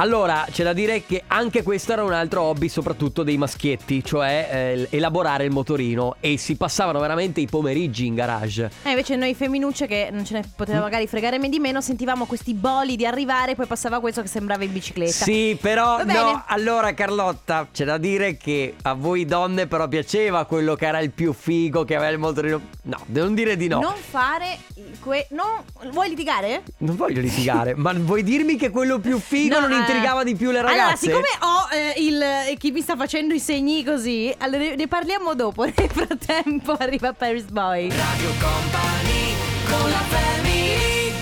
Allora, 0.00 0.46
c'è 0.48 0.62
da 0.62 0.72
dire 0.72 1.04
che 1.04 1.24
anche 1.26 1.64
questo 1.64 1.92
era 1.92 2.04
un 2.04 2.12
altro 2.12 2.42
hobby, 2.42 2.68
soprattutto 2.68 3.24
dei 3.24 3.36
maschietti, 3.36 4.04
cioè 4.04 4.48
eh, 4.48 4.96
elaborare 4.96 5.44
il 5.44 5.50
motorino 5.50 6.14
e 6.20 6.38
si 6.38 6.54
passavano 6.54 7.00
veramente 7.00 7.40
i 7.40 7.48
pomeriggi 7.48 8.06
in 8.06 8.14
garage. 8.14 8.70
Eh, 8.84 8.90
invece 8.90 9.16
noi 9.16 9.34
femminucce 9.34 9.88
che 9.88 10.10
non 10.12 10.24
ce 10.24 10.34
ne 10.34 10.50
poteva 10.54 10.78
magari 10.78 11.08
fregare 11.08 11.40
di 11.40 11.58
meno, 11.58 11.80
sentivamo 11.80 12.26
questi 12.26 12.54
boli 12.54 12.94
di 12.94 13.06
arrivare, 13.06 13.56
poi 13.56 13.66
passava 13.66 13.98
questo 13.98 14.22
che 14.22 14.28
sembrava 14.28 14.62
in 14.62 14.72
bicicletta. 14.72 15.24
Sì, 15.24 15.58
però 15.60 16.04
no, 16.04 16.44
allora 16.46 16.94
Carlotta, 16.94 17.66
c'è 17.72 17.84
da 17.84 17.98
dire 17.98 18.36
che 18.36 18.74
a 18.82 18.92
voi 18.92 19.24
donne 19.24 19.66
però 19.66 19.88
piaceva 19.88 20.44
quello 20.44 20.76
che 20.76 20.86
era 20.86 21.00
il 21.00 21.10
più 21.10 21.32
figo, 21.32 21.84
che 21.84 21.96
aveva 21.96 22.12
il 22.12 22.18
motorino. 22.18 22.60
No, 22.82 23.00
non 23.06 23.34
dire 23.34 23.56
di 23.56 23.66
no. 23.66 23.80
Non 23.80 23.94
fare 23.96 24.58
que- 25.00 25.26
no, 25.30 25.64
vuoi 25.90 26.10
litigare? 26.10 26.62
Non 26.78 26.94
voglio 26.94 27.20
litigare, 27.20 27.74
ma 27.76 27.92
vuoi 27.94 28.22
dirmi 28.22 28.54
che 28.54 28.70
quello 28.70 29.00
più 29.00 29.18
figo 29.18 29.58
No, 29.58 29.66
non 29.66 29.82
eh. 29.82 29.87
Intrigava 29.92 30.22
di 30.24 30.34
più 30.34 30.50
le 30.50 30.62
ragazze? 30.62 30.80
Allora, 30.80 30.96
siccome 30.96 31.28
ho 31.40 31.68
eh, 31.74 31.94
il 32.02 32.22
eh, 32.22 32.56
chi 32.58 32.70
mi 32.70 32.80
sta 32.80 32.96
facendo 32.96 33.34
i 33.34 33.40
segni 33.40 33.84
così, 33.84 34.34
allora 34.38 34.58
ne- 34.58 34.76
ne 34.76 34.88
parliamo 34.88 35.34
dopo. 35.34 35.64
Nel 35.68 35.90
frattempo 35.90 36.72
arriva 36.72 37.12
Paris 37.12 37.44
Boy. 37.44 37.88
Radio 37.90 38.30
Company 38.38 39.34
con 39.68 39.90
la 39.90 40.02
family 40.08 41.12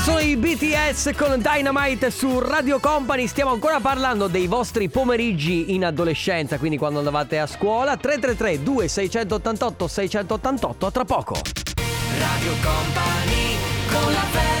Sono 0.00 0.18
i 0.20 0.36
BTS 0.36 1.10
con 1.16 1.40
Dynamite 1.40 2.10
su 2.10 2.38
Radio 2.38 2.78
Company. 2.78 3.26
Stiamo 3.26 3.52
ancora 3.52 3.80
parlando 3.80 4.28
dei 4.28 4.46
vostri 4.46 4.88
pomeriggi 4.88 5.74
in 5.74 5.84
adolescenza, 5.84 6.58
quindi 6.58 6.78
quando 6.78 6.98
andavate 6.98 7.38
a 7.38 7.46
scuola. 7.46 7.96
333 7.96 8.62
2688 8.62 9.88
688 9.88 10.86
a 10.86 10.90
tra 10.90 11.04
poco. 11.04 11.34
Radio 12.18 12.52
Company 12.62 13.56
con 13.90 14.12
la 14.12 14.20
family 14.30 14.59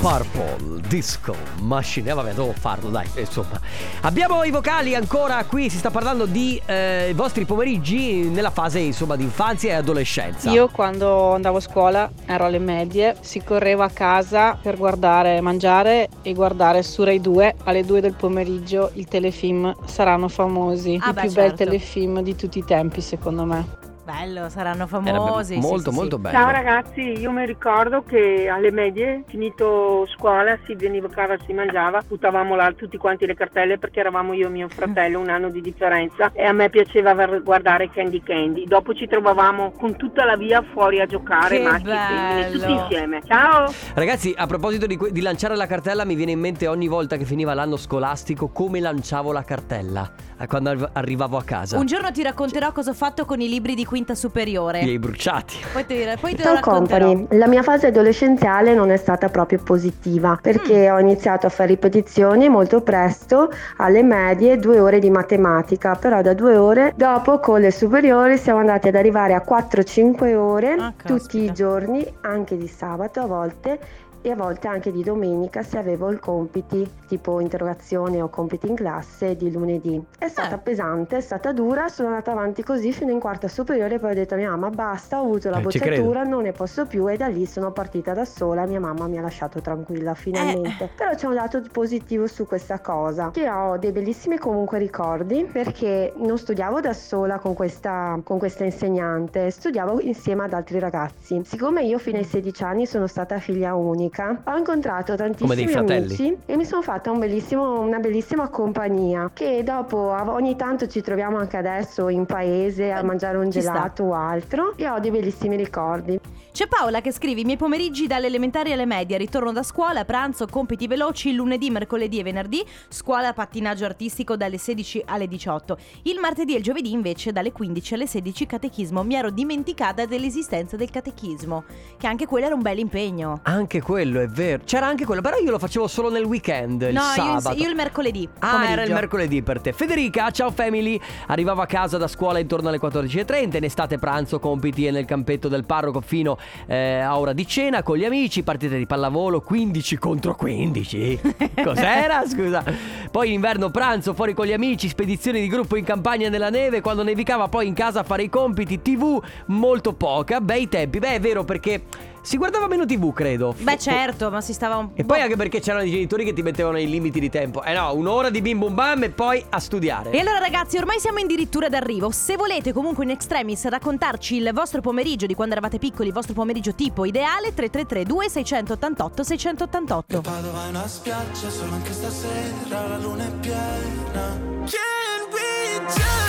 Purple 0.00 0.80
Disco 0.88 1.34
Machine. 1.60 2.10
Eh, 2.10 2.14
vabbè, 2.14 2.30
devo 2.32 2.54
farlo, 2.58 2.88
dai. 2.88 3.06
Insomma, 3.16 3.60
abbiamo 4.00 4.42
i 4.44 4.50
vocali 4.50 4.94
ancora 4.94 5.44
qui. 5.44 5.68
Si 5.68 5.76
sta 5.76 5.90
parlando 5.90 6.24
di 6.24 6.60
eh, 6.64 7.12
vostri 7.14 7.44
pomeriggi 7.44 8.22
nella 8.30 8.48
fase 8.50 8.78
insomma 8.78 9.14
di 9.16 9.24
infanzia 9.24 9.72
e 9.72 9.74
adolescenza. 9.74 10.50
Io 10.50 10.68
quando 10.68 11.34
andavo 11.34 11.58
a 11.58 11.60
scuola 11.60 12.10
ero 12.24 12.46
alle 12.46 12.58
medie, 12.58 13.14
si 13.20 13.42
correva 13.44 13.84
a 13.84 13.90
casa 13.90 14.54
per 14.60 14.78
guardare, 14.78 15.42
mangiare 15.42 16.08
e 16.22 16.32
guardare 16.32 16.82
su 16.82 17.04
Rai 17.04 17.20
2 17.20 17.56
alle 17.64 17.84
2 17.84 18.00
del 18.00 18.14
pomeriggio 18.14 18.90
il 18.94 19.06
telefilm 19.06 19.74
Saranno 19.84 20.28
famosi, 20.28 20.98
Ah, 20.98 21.08
il 21.08 21.14
beh, 21.14 21.20
più 21.20 21.32
bel 21.32 21.48
certo. 21.48 21.64
telefilm 21.64 22.22
di 22.22 22.34
tutti 22.34 22.58
i 22.58 22.64
tempi 22.64 23.02
secondo 23.02 23.44
me. 23.44 23.79
Bello, 24.10 24.48
saranno 24.48 24.88
famosi. 24.88 25.54
sì, 25.54 25.60
molto, 25.60 25.90
sì, 25.90 25.96
molto 25.96 26.16
sì. 26.16 26.22
bello. 26.22 26.36
Ciao 26.36 26.50
ragazzi, 26.50 27.00
io 27.00 27.30
mi 27.30 27.46
ricordo 27.46 28.02
che 28.02 28.48
alle 28.48 28.72
medie, 28.72 29.22
finito 29.28 30.04
scuola, 30.08 30.58
si 30.66 30.74
veniva 30.74 31.06
a 31.06 31.10
casa, 31.10 31.36
si 31.46 31.52
mangiava, 31.52 32.02
buttavamo 32.06 32.56
là 32.56 32.72
tutti 32.72 32.96
quanti 32.96 33.24
le 33.24 33.34
cartelle 33.34 33.78
perché 33.78 34.00
eravamo 34.00 34.32
io 34.32 34.48
e 34.48 34.50
mio 34.50 34.68
fratello, 34.68 35.20
un 35.20 35.28
anno 35.28 35.48
di 35.48 35.60
differenza 35.60 36.32
e 36.32 36.44
a 36.44 36.52
me 36.52 36.68
piaceva 36.70 37.14
guardare 37.38 37.88
Candy 37.90 38.20
Candy. 38.20 38.66
Dopo 38.66 38.94
ci 38.94 39.06
trovavamo 39.06 39.72
con 39.78 39.96
tutta 39.96 40.24
la 40.24 40.36
via 40.36 40.62
fuori 40.72 41.00
a 41.00 41.06
giocare, 41.06 41.58
Che 41.58 41.62
maschi 41.62 41.88
e 41.88 41.96
femmine, 41.96 42.50
tutti 42.50 42.72
insieme. 42.72 43.22
Ciao! 43.24 43.72
Ragazzi, 43.94 44.34
a 44.36 44.46
proposito 44.46 44.86
di, 44.86 44.96
que- 44.96 45.12
di 45.12 45.20
lanciare 45.20 45.54
la 45.54 45.66
cartella, 45.66 46.04
mi 46.04 46.16
viene 46.16 46.32
in 46.32 46.40
mente 46.40 46.66
ogni 46.66 46.88
volta 46.88 47.16
che 47.16 47.24
finiva 47.24 47.54
l'anno 47.54 47.76
scolastico 47.76 48.48
come 48.48 48.80
lanciavo 48.80 49.30
la 49.30 49.44
cartella 49.44 50.10
quando 50.48 50.70
arri- 50.70 50.88
arrivavo 50.94 51.36
a 51.36 51.44
casa. 51.44 51.78
Un 51.78 51.86
giorno 51.86 52.10
ti 52.10 52.22
racconterò 52.22 52.72
cosa 52.72 52.90
ho 52.90 52.94
fatto 52.94 53.24
con 53.24 53.40
i 53.40 53.48
libri 53.48 53.74
di 53.74 53.84
quinta 53.84 53.99
superiore. 54.14 54.82
Li 54.82 54.90
hai 54.90 54.98
bruciati. 54.98 55.56
Poi 55.72 55.86
te, 55.86 56.16
poi 56.20 56.32
te 56.32 56.38
lo 56.38 56.42
Ciao 56.44 56.54
racconterò. 56.54 57.06
Company, 57.06 57.38
la 57.38 57.46
mia 57.46 57.62
fase 57.62 57.88
adolescenziale 57.88 58.74
non 58.74 58.90
è 58.90 58.96
stata 58.96 59.28
proprio 59.28 59.58
positiva 59.62 60.38
perché 60.40 60.88
Mm. 60.90 60.94
ho 60.94 60.98
iniziato 60.98 61.46
a 61.46 61.50
fare 61.50 61.68
ripetizioni 61.70 62.48
molto 62.48 62.80
presto, 62.82 63.50
alle 63.78 64.02
medie, 64.02 64.58
due 64.58 64.78
ore 64.80 64.98
di 64.98 65.10
matematica, 65.10 65.94
però 65.94 66.22
da 66.22 66.34
due 66.34 66.56
ore 66.56 66.92
dopo 66.96 67.38
con 67.38 67.60
le 67.60 67.70
superiori 67.70 68.38
siamo 68.38 68.58
andati 68.60 68.88
ad 68.88 68.94
arrivare 68.94 69.34
a 69.34 69.44
4-5 69.46 70.34
ore 70.34 70.72
Ah, 70.78 70.92
tutti 71.04 71.38
i 71.42 71.52
giorni, 71.52 72.06
anche 72.22 72.56
di 72.56 72.66
sabato 72.68 73.20
a 73.20 73.26
volte 73.26 73.78
e 74.22 74.30
a 74.30 74.36
volte 74.36 74.68
anche 74.68 74.92
di 74.92 75.02
domenica 75.02 75.62
se 75.62 75.78
avevo 75.78 76.10
il 76.10 76.18
compiti 76.20 76.88
tipo 77.08 77.40
interrogazione 77.40 78.20
o 78.22 78.28
compiti 78.28 78.68
in 78.68 78.74
classe 78.74 79.36
di 79.36 79.50
lunedì. 79.50 80.02
È 80.18 80.28
stata 80.28 80.56
Eh. 80.56 80.58
pesante, 80.58 81.16
è 81.16 81.20
stata 81.20 81.52
dura, 81.52 81.88
sono 81.88 82.08
andata 82.08 82.32
avanti 82.32 82.62
così 82.62 82.92
fino 82.92 83.10
in 83.10 83.20
quarta 83.20 83.48
superiore 83.48 83.98
poi 83.98 84.12
ho 84.12 84.14
detto 84.14 84.34
a 84.34 84.36
mia 84.36 84.50
mamma 84.50 84.70
basta, 84.70 85.20
ho 85.20 85.24
avuto 85.24 85.50
la 85.50 85.58
Eh, 85.58 85.62
bocciatura, 85.62 86.22
non 86.22 86.42
ne 86.42 86.52
posso 86.52 86.86
più 86.86 87.08
e 87.10 87.16
da 87.16 87.26
lì 87.28 87.46
sono 87.46 87.72
partita 87.72 88.12
da 88.12 88.24
sola, 88.24 88.66
mia 88.66 88.80
mamma 88.80 89.06
mi 89.08 89.18
ha 89.18 89.22
lasciato 89.22 89.60
tranquilla 89.60 90.14
finalmente. 90.14 90.84
Eh. 90.84 90.90
Però 90.96 91.14
c'è 91.14 91.26
un 91.26 91.34
dato 91.34 91.62
positivo 91.72 92.26
su 92.26 92.46
questa 92.46 92.80
cosa, 92.80 93.30
che 93.32 93.48
ho 93.48 93.76
dei 93.78 93.92
bellissimi 93.92 94.38
comunque 94.38 94.78
ricordi 94.78 95.44
perché 95.50 96.12
non 96.16 96.38
studiavo 96.38 96.80
da 96.80 96.92
sola 96.92 97.38
con 97.38 97.54
questa, 97.54 98.18
con 98.22 98.38
questa 98.38 98.64
insegnante, 98.64 99.50
studiavo 99.50 100.00
insieme 100.00 100.44
ad 100.44 100.52
altri 100.52 100.78
ragazzi. 100.78 101.40
Siccome 101.44 101.82
io 101.82 101.98
fino 101.98 102.18
ai 102.18 102.24
16 102.24 102.62
anni 102.62 102.86
sono 102.86 103.06
stata 103.06 103.38
figlia 103.38 103.74
unica, 103.74 104.08
amica. 104.10 104.42
Ho 104.44 104.56
incontrato 104.56 105.14
tantissimi 105.14 105.72
amici 105.74 106.36
e 106.46 106.56
mi 106.56 106.64
sono 106.64 106.82
fatta 106.82 107.10
un 107.10 107.18
bellissimo- 107.18 107.80
una 107.80 107.98
bellissima 107.98 108.48
compagnia 108.48 109.30
che 109.32 109.62
dopo 109.62 109.96
ogni 109.96 110.56
tanto 110.56 110.86
ci 110.88 111.00
troviamo 111.00 111.38
anche 111.38 111.56
adesso 111.56 112.08
in 112.08 112.26
paese 112.26 112.90
a 112.90 113.02
mangiare 113.02 113.36
un 113.38 113.50
Ci 113.50 113.60
sta. 113.62 113.72
gelato 113.72 114.02
o 114.04 114.14
altro 114.14 114.76
e 114.76 114.88
ho 114.88 114.98
dei 114.98 115.10
bellissimi 115.10 115.56
ricordi. 115.56 116.18
C'è 116.52 116.66
Paola 116.66 117.00
che 117.00 117.12
scrive: 117.12 117.40
I 117.40 117.44
miei 117.44 117.56
pomeriggi 117.56 118.08
dalle 118.08 118.26
elementari 118.26 118.72
alle 118.72 118.84
medie, 118.84 119.16
ritorno 119.16 119.52
da 119.52 119.62
scuola, 119.62 120.04
pranzo, 120.04 120.46
compiti 120.46 120.88
veloci, 120.88 121.32
lunedì, 121.32 121.70
mercoledì 121.70 122.18
e 122.18 122.22
venerdì, 122.24 122.64
scuola 122.88 123.32
pattinaggio 123.32 123.84
artistico 123.84 124.36
dalle 124.36 124.58
16 124.58 125.04
alle 125.06 125.28
18. 125.28 125.78
Il 126.02 126.18
martedì 126.18 126.54
e 126.54 126.58
il 126.58 126.62
giovedì 126.64 126.90
invece 126.90 127.30
dalle 127.30 127.52
15 127.52 127.94
alle 127.94 128.06
16 128.08 128.46
catechismo. 128.46 129.04
Mi 129.04 129.14
ero 129.14 129.30
dimenticata 129.30 130.06
dell'esistenza 130.06 130.76
del 130.76 130.90
catechismo, 130.90 131.64
che 131.96 132.08
anche 132.08 132.26
quello 132.26 132.46
era 132.46 132.54
un 132.54 132.62
bel 132.62 132.78
impegno. 132.78 133.40
Anche 133.44 133.80
quello 133.80 134.20
è 134.20 134.26
vero. 134.26 134.62
C'era 134.64 134.86
anche 134.86 135.04
quello, 135.04 135.20
però 135.20 135.36
io 135.36 135.52
lo 135.52 135.58
facevo 135.58 135.86
solo 135.86 136.10
nel 136.10 136.24
weekend, 136.24 136.82
il 136.82 136.94
no, 136.94 137.00
io, 137.00 137.40
sabato. 137.40 137.56
io 137.56 137.68
il 137.68 137.76
mercoledì. 137.76 138.28
Ah, 138.40 138.50
pomeriggio. 138.50 138.72
era 138.72 138.82
il 138.82 138.92
mercoledì 138.92 139.42
per 139.42 139.60
te. 139.60 139.72
Federica, 139.72 140.30
ciao 140.32 140.50
family. 140.50 141.00
Arrivavo 141.28 141.62
a 141.62 141.66
casa 141.66 141.96
da 141.96 142.08
scuola 142.08 142.40
intorno 142.40 142.68
alle 142.68 142.80
14.30. 142.80 143.56
In 143.56 143.64
estate 143.64 143.98
pranzo, 143.98 144.40
compiti 144.40 144.86
e 144.86 144.90
nel 144.90 145.04
campetto 145.04 145.46
del 145.46 145.64
parroco 145.64 146.00
fino 146.00 146.38
eh, 146.66 147.00
a 147.00 147.18
ora 147.18 147.32
di 147.32 147.46
cena 147.46 147.82
con 147.82 147.96
gli 147.96 148.04
amici. 148.04 148.42
Partite 148.42 148.76
di 148.76 148.86
pallavolo 148.86 149.40
15 149.40 149.96
contro 149.98 150.34
15. 150.34 151.20
Cos'era? 151.62 152.26
Scusa. 152.26 152.64
Poi 153.10 153.28
in 153.28 153.34
inverno 153.34 153.70
pranzo 153.70 154.14
fuori 154.14 154.34
con 154.34 154.46
gli 154.46 154.52
amici, 154.52 154.88
spedizioni 154.88 155.40
di 155.40 155.48
gruppo 155.48 155.76
in 155.76 155.84
campagna 155.84 156.28
nella 156.28 156.50
neve. 156.50 156.80
Quando 156.80 157.02
nevicava 157.02 157.48
poi 157.48 157.66
in 157.66 157.74
casa 157.74 158.00
a 158.00 158.04
fare 158.04 158.22
i 158.22 158.28
compiti. 158.28 158.82
TV 158.82 159.22
molto 159.46 159.94
poca. 159.94 160.40
Bei 160.40 160.68
tempi. 160.68 160.98
Beh, 160.98 161.14
è 161.14 161.20
vero 161.20 161.44
perché 161.44 161.82
si 162.22 162.36
guardava 162.36 162.66
meno 162.66 162.84
TV, 162.86 163.12
credo. 163.12 163.54
Beh, 163.58 163.78
certo, 163.78 164.30
ma 164.30 164.40
si 164.40 164.52
stava 164.52 164.76
un 164.76 164.90
E 164.94 165.04
poi 165.04 165.20
anche 165.20 165.36
perché 165.36 165.60
c'erano 165.60 165.84
i 165.84 165.90
genitori 165.90 166.24
che 166.24 166.32
ti 166.32 166.42
mettevano 166.42 166.78
i 166.78 166.88
limiti 166.88 167.20
di 167.20 167.30
tempo. 167.30 167.62
Eh 167.62 167.74
no, 167.74 167.94
un'ora 167.94 168.30
di 168.30 168.40
bim 168.40 168.58
bum 168.58 168.74
bam 168.74 169.02
e 169.04 169.10
poi 169.10 169.44
a 169.48 169.58
studiare. 169.58 170.10
E 170.10 170.18
allora 170.18 170.38
ragazzi, 170.38 170.76
ormai 170.76 170.98
siamo 170.98 171.18
addirittura 171.18 171.68
d'arrivo. 171.68 172.10
Se 172.10 172.36
volete 172.36 172.72
comunque 172.72 173.04
in 173.04 173.10
extremis 173.10 173.66
raccontarci 173.66 174.36
il 174.36 174.50
vostro 174.52 174.80
pomeriggio 174.80 175.26
di 175.26 175.34
quando 175.34 175.54
eravate 175.54 175.78
piccoli, 175.78 176.08
il 176.08 176.14
vostro 176.14 176.34
pomeriggio 176.34 176.74
tipo 176.74 177.04
ideale, 177.04 177.54
333 177.54 178.04
2688 178.04 179.22
688. 179.22 180.20
Padova 180.20 180.66
è 180.66 180.68
una 180.68 180.86
spiaggia 180.86 181.48
solo 181.48 181.72
anche 181.72 181.92
stasera 181.92 182.88
la 182.88 182.98
luna 182.98 183.26
è 183.26 183.30
piena 183.40 184.38
Can 184.64 185.32
we 185.32 186.19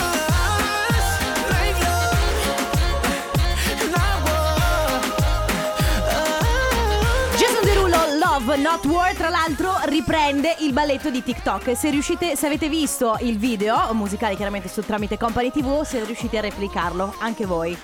Love 8.43 8.57
Not 8.57 8.85
War, 8.85 9.13
tra 9.13 9.29
l'altro 9.29 9.71
riprende 9.83 10.55
il 10.61 10.73
balletto 10.73 11.11
di 11.11 11.21
TikTok. 11.21 11.77
Se 11.77 11.91
riuscite, 11.91 12.35
se 12.35 12.47
avete 12.47 12.69
visto 12.69 13.15
il 13.19 13.37
video 13.37 13.93
musicale 13.93 14.35
chiaramente 14.35 14.67
su 14.67 14.81
tramite 14.81 15.15
Company 15.15 15.51
TV, 15.51 15.83
se 15.83 16.03
riuscite 16.03 16.39
a 16.39 16.41
replicarlo, 16.41 17.13
anche 17.19 17.45
voi. 17.45 17.77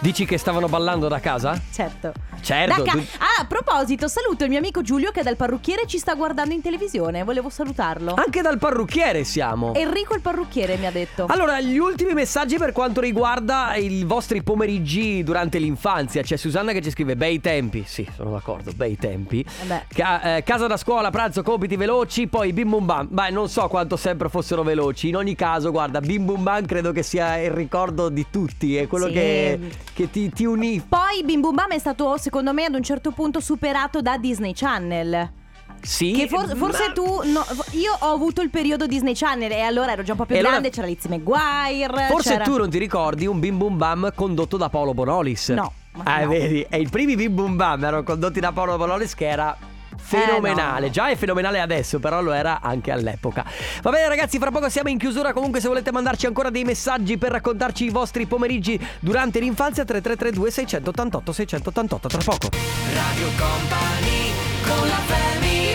Dici 0.00 0.24
che 0.24 0.38
stavano 0.38 0.66
ballando 0.68 1.08
da 1.08 1.20
casa? 1.20 1.58
Certo. 1.72 2.12
Certo. 2.40 2.82
Da 2.82 2.82
ca- 2.82 2.92
tu- 2.92 3.04
ah, 3.18 3.40
a 3.42 3.44
proposito, 3.46 4.06
saluto 4.08 4.44
il 4.44 4.50
mio 4.50 4.58
amico 4.58 4.82
Giulio 4.82 5.10
che 5.10 5.20
è 5.20 5.22
dal 5.22 5.36
parrucchiere 5.36 5.86
ci 5.86 5.98
sta 5.98 6.14
guardando 6.14 6.52
in 6.54 6.60
televisione. 6.60 7.22
Volevo 7.24 7.48
salutarlo. 7.48 8.14
Anche 8.14 8.42
dal 8.42 8.58
parrucchiere 8.58 9.24
siamo. 9.24 9.74
Enrico 9.74 10.14
il 10.14 10.20
parrucchiere 10.20 10.76
mi 10.76 10.86
ha 10.86 10.90
detto. 10.90 11.26
Allora, 11.28 11.60
gli 11.60 11.78
ultimi 11.78 12.12
messaggi 12.12 12.56
per 12.58 12.72
quanto 12.72 13.00
riguarda 13.00 13.74
i 13.76 14.04
vostri 14.04 14.42
pomeriggi 14.42 15.22
durante 15.22 15.58
l'infanzia. 15.58 16.22
C'è 16.22 16.36
Susanna 16.36 16.72
che 16.72 16.80
ci 16.80 16.90
scrive: 16.90 17.16
Bei 17.16 17.40
tempi. 17.40 17.84
Sì, 17.86 18.06
sono 18.14 18.30
d'accordo, 18.32 18.72
bei 18.74 18.96
tempi. 18.96 19.44
Vabbè. 19.66 19.84
Ca- 19.88 20.36
eh, 20.36 20.42
casa 20.42 20.66
da 20.66 20.76
scuola, 20.76 21.10
pranzo, 21.10 21.42
compiti 21.42 21.76
veloci. 21.76 22.26
Poi 22.28 22.52
bim 22.52 22.68
bum 22.70 22.84
bam. 22.86 23.08
Beh, 23.10 23.30
non 23.30 23.48
so 23.48 23.66
quanto 23.68 23.96
sempre 23.96 24.28
fossero 24.28 24.62
veloci. 24.62 25.08
In 25.08 25.16
ogni 25.16 25.34
caso, 25.34 25.70
guarda, 25.70 26.00
bim 26.00 26.24
bum 26.24 26.42
bam 26.42 26.66
credo 26.66 26.92
che 26.92 27.02
sia 27.02 27.36
il 27.38 27.50
ricordo 27.50 28.08
di 28.08 28.26
tutti. 28.30 28.76
È 28.76 28.86
quello 28.86 29.06
Sì. 29.06 29.12
che, 29.12 29.58
che 29.94 30.10
ti, 30.10 30.30
ti 30.30 30.44
unì. 30.44 30.80
Poi 30.86 31.22
Bim 31.24 31.40
Bum 31.40 31.54
Bam 31.54 31.70
è 31.70 31.78
stato, 31.78 32.16
secondo 32.16 32.52
me, 32.52 32.64
ad 32.64 32.74
un 32.74 32.82
certo 32.82 33.10
punto 33.12 33.40
superato 33.40 34.00
da 34.02 34.16
Disney 34.18 34.52
Channel. 34.54 35.32
Sì. 35.80 36.10
Che 36.12 36.26
for- 36.26 36.56
forse 36.56 36.86
ma- 36.88 36.92
tu. 36.92 37.04
no, 37.30 37.44
io 37.72 37.96
ho 38.00 38.12
avuto 38.12 38.40
il 38.42 38.50
periodo 38.50 38.86
Disney 38.86 39.14
Channel 39.14 39.50
e 39.52 39.60
allora 39.60 39.92
ero 39.92 40.02
già 40.02 40.12
un 40.12 40.18
po' 40.18 40.24
più 40.24 40.34
E 40.34 40.38
allora- 40.38 40.54
grande. 40.54 40.70
C'era 40.70 40.86
Lizzie 40.88 41.08
McGuire. 41.08 42.06
Forse 42.08 42.30
c'era- 42.32 42.44
tu 42.44 42.56
non 42.56 42.68
ti 42.68 42.78
ricordi 42.78 43.26
un 43.26 43.38
bim 43.38 43.56
bum 43.58 43.76
bam 43.76 44.10
condotto 44.14 44.56
da 44.56 44.68
Paolo 44.70 44.92
Bonolis. 44.92 45.50
No, 45.50 45.72
ma 45.94 46.02
Ah, 46.04 46.22
no. 46.22 46.30
vedi, 46.30 46.66
e 46.68 46.80
i 46.80 46.88
primi 46.88 47.14
bim 47.14 47.32
bum 47.32 47.54
bam 47.54 47.84
erano 47.84 48.02
condotti 48.02 48.40
da 48.40 48.50
Paolo 48.50 48.76
Bonolis 48.76 49.14
che 49.14 49.28
era 49.28 49.56
fenomenale. 49.98 50.86
Eh, 50.86 50.88
no. 50.88 50.92
Già 50.92 51.08
è 51.08 51.16
fenomenale 51.16 51.60
adesso, 51.60 51.98
però 51.98 52.20
lo 52.20 52.32
era 52.32 52.60
anche 52.62 52.90
all'epoca. 52.90 53.44
Va 53.82 53.90
bene 53.90 54.08
ragazzi, 54.08 54.38
fra 54.38 54.50
poco 54.50 54.68
siamo 54.68 54.88
in 54.88 54.98
chiusura. 54.98 55.32
Comunque 55.32 55.60
se 55.60 55.68
volete 55.68 55.92
mandarci 55.92 56.26
ancora 56.26 56.50
dei 56.50 56.64
messaggi 56.64 57.18
per 57.18 57.32
raccontarci 57.32 57.84
i 57.84 57.90
vostri 57.90 58.26
pomeriggi 58.26 58.78
durante 59.00 59.40
l'infanzia 59.40 59.84
3332 59.84 60.50
688 60.50 61.32
688 61.32 62.08
tra 62.08 62.18
poco. 62.24 62.48
Radio 62.94 63.28
Company 63.36 64.32
con 64.66 64.88
la 64.88 64.94
family 65.06 65.68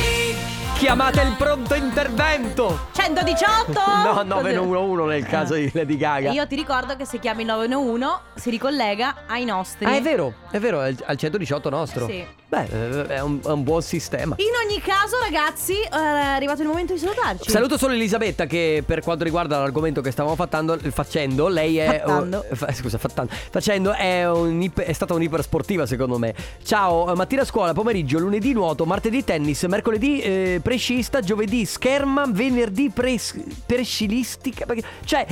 Chiamate 0.84 1.22
il 1.22 1.34
pronto 1.38 1.76
intervento. 1.76 2.88
118 2.92 3.72
No, 4.04 4.24
911 4.24 5.08
nel 5.08 5.26
caso 5.26 5.54
di 5.54 5.72
Lady 5.74 5.96
Gaga. 5.96 6.32
Io 6.32 6.46
ti 6.46 6.58
ricordo 6.58 6.98
che 6.98 7.06
se 7.06 7.20
chiami 7.20 7.44
il 7.44 7.48
911 7.48 8.16
si 8.36 8.50
ricollega 8.50 9.24
ai 9.28 9.46
nostri. 9.46 9.86
Ah, 9.86 9.96
è 9.96 10.02
vero, 10.02 10.34
è 10.52 10.60
vero, 10.60 10.82
è 10.82 10.94
al 11.06 11.16
118 11.16 11.70
nostro. 11.70 12.06
Sì. 12.06 12.26
Beh, 12.54 12.68
eh, 12.72 13.08
è 13.08 13.20
un, 13.20 13.40
è 13.44 13.50
un 13.50 13.64
buon 13.64 13.82
sistema. 13.82 14.36
In 14.38 14.46
ogni 14.64 14.80
caso, 14.80 15.18
ragazzi, 15.20 15.74
eh, 15.74 15.90
è 15.90 15.96
arrivato 15.96 16.62
il 16.62 16.68
momento 16.68 16.94
di 16.94 17.00
salutarci. 17.00 17.50
Saluto 17.50 17.80
solo 17.80 17.94
Elisabetta 17.94 18.46
che 18.46 18.84
per 18.86 19.02
quanto 19.02 19.24
riguarda 19.24 19.58
l'argomento 19.58 20.02
che 20.02 20.12
stavamo 20.12 20.36
fattando, 20.36 20.78
facendo, 20.92 21.48
lei 21.48 21.78
è... 21.78 22.02
Fattando. 22.06 22.46
eh, 22.48 22.56
fa- 22.56 22.72
scusa, 22.72 23.00
fattando. 23.00 23.34
Facendo 23.50 23.92
è, 23.94 24.30
un 24.30 24.70
è 24.76 24.94
stata 24.94 25.16
un'ipersportiva 25.16 25.88
secondo 25.88 26.20
me. 26.20 26.36
Ciao, 26.64 27.12
eh, 27.12 27.16
mattina 27.16 27.44
scuola, 27.44 27.74
pomeriggio, 27.74 28.20
lunedì 28.20 28.54
nuoto, 28.54 28.86
martedì 28.86 29.24
tennis, 29.24 29.64
mercoledì 29.64 30.22
eh, 30.22 30.60
prescista, 30.62 31.22
giovedì 31.22 31.66
scherma, 31.66 32.26
venerdì 32.30 32.92
pres- 32.92 33.34
prescilistica. 33.66 34.68
perché- 34.68 34.84
Cioè, 35.06 35.26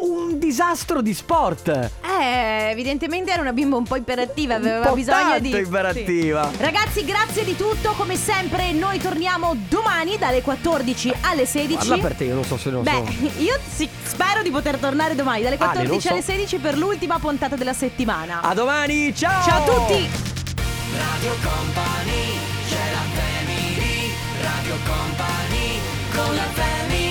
un 0.00 0.38
disastro 0.38 1.00
di 1.00 1.14
sport. 1.14 1.68
Eh, 1.68 2.70
evidentemente 2.70 3.32
era 3.32 3.40
una 3.40 3.52
bimba 3.52 3.76
un 3.76 3.84
po' 3.84 3.96
iperattiva, 3.96 4.56
aveva 4.56 4.88
po' 4.88 4.94
bisogno 4.94 5.16
tanto 5.16 5.40
di 5.40 5.56
iperattiva. 5.56 6.50
Sì. 6.50 6.62
Ragazzi, 6.62 7.04
grazie 7.04 7.44
di 7.44 7.56
tutto, 7.56 7.92
come 7.92 8.16
sempre 8.16 8.72
noi 8.72 8.98
torniamo 8.98 9.56
domani 9.68 10.16
dalle 10.18 10.42
14 10.42 11.14
alle 11.22 11.46
16. 11.46 11.88
Parla 11.88 12.02
per 12.02 12.14
te, 12.14 12.24
io 12.24 12.34
non 12.34 12.44
so 12.44 12.56
se 12.56 12.70
non 12.70 12.82
Beh, 12.82 13.04
so. 13.06 13.30
io 13.42 13.58
sì, 13.66 13.88
spero 14.04 14.42
di 14.42 14.50
poter 14.50 14.76
tornare 14.76 15.14
domani 15.14 15.42
dalle 15.42 15.56
Ale, 15.56 15.64
14 15.64 15.90
non 15.90 16.00
so. 16.00 16.08
alle 16.12 16.22
16 16.22 16.58
per 16.58 16.76
l'ultima 16.76 17.18
puntata 17.18 17.56
della 17.56 17.72
settimana. 17.72 18.40
A 18.40 18.54
domani, 18.54 19.14
ciao! 19.14 19.44
Ciao 19.44 19.62
a 19.62 19.64
tutti! 19.64 20.08
Radio 20.96 21.32
Company 21.42 22.38
c'è 22.68 22.90
la 22.92 23.04
family 23.14 24.12
Radio 24.42 24.74
Company 24.84 25.80
con 26.12 26.34
la 26.34 26.42
family 26.54 27.07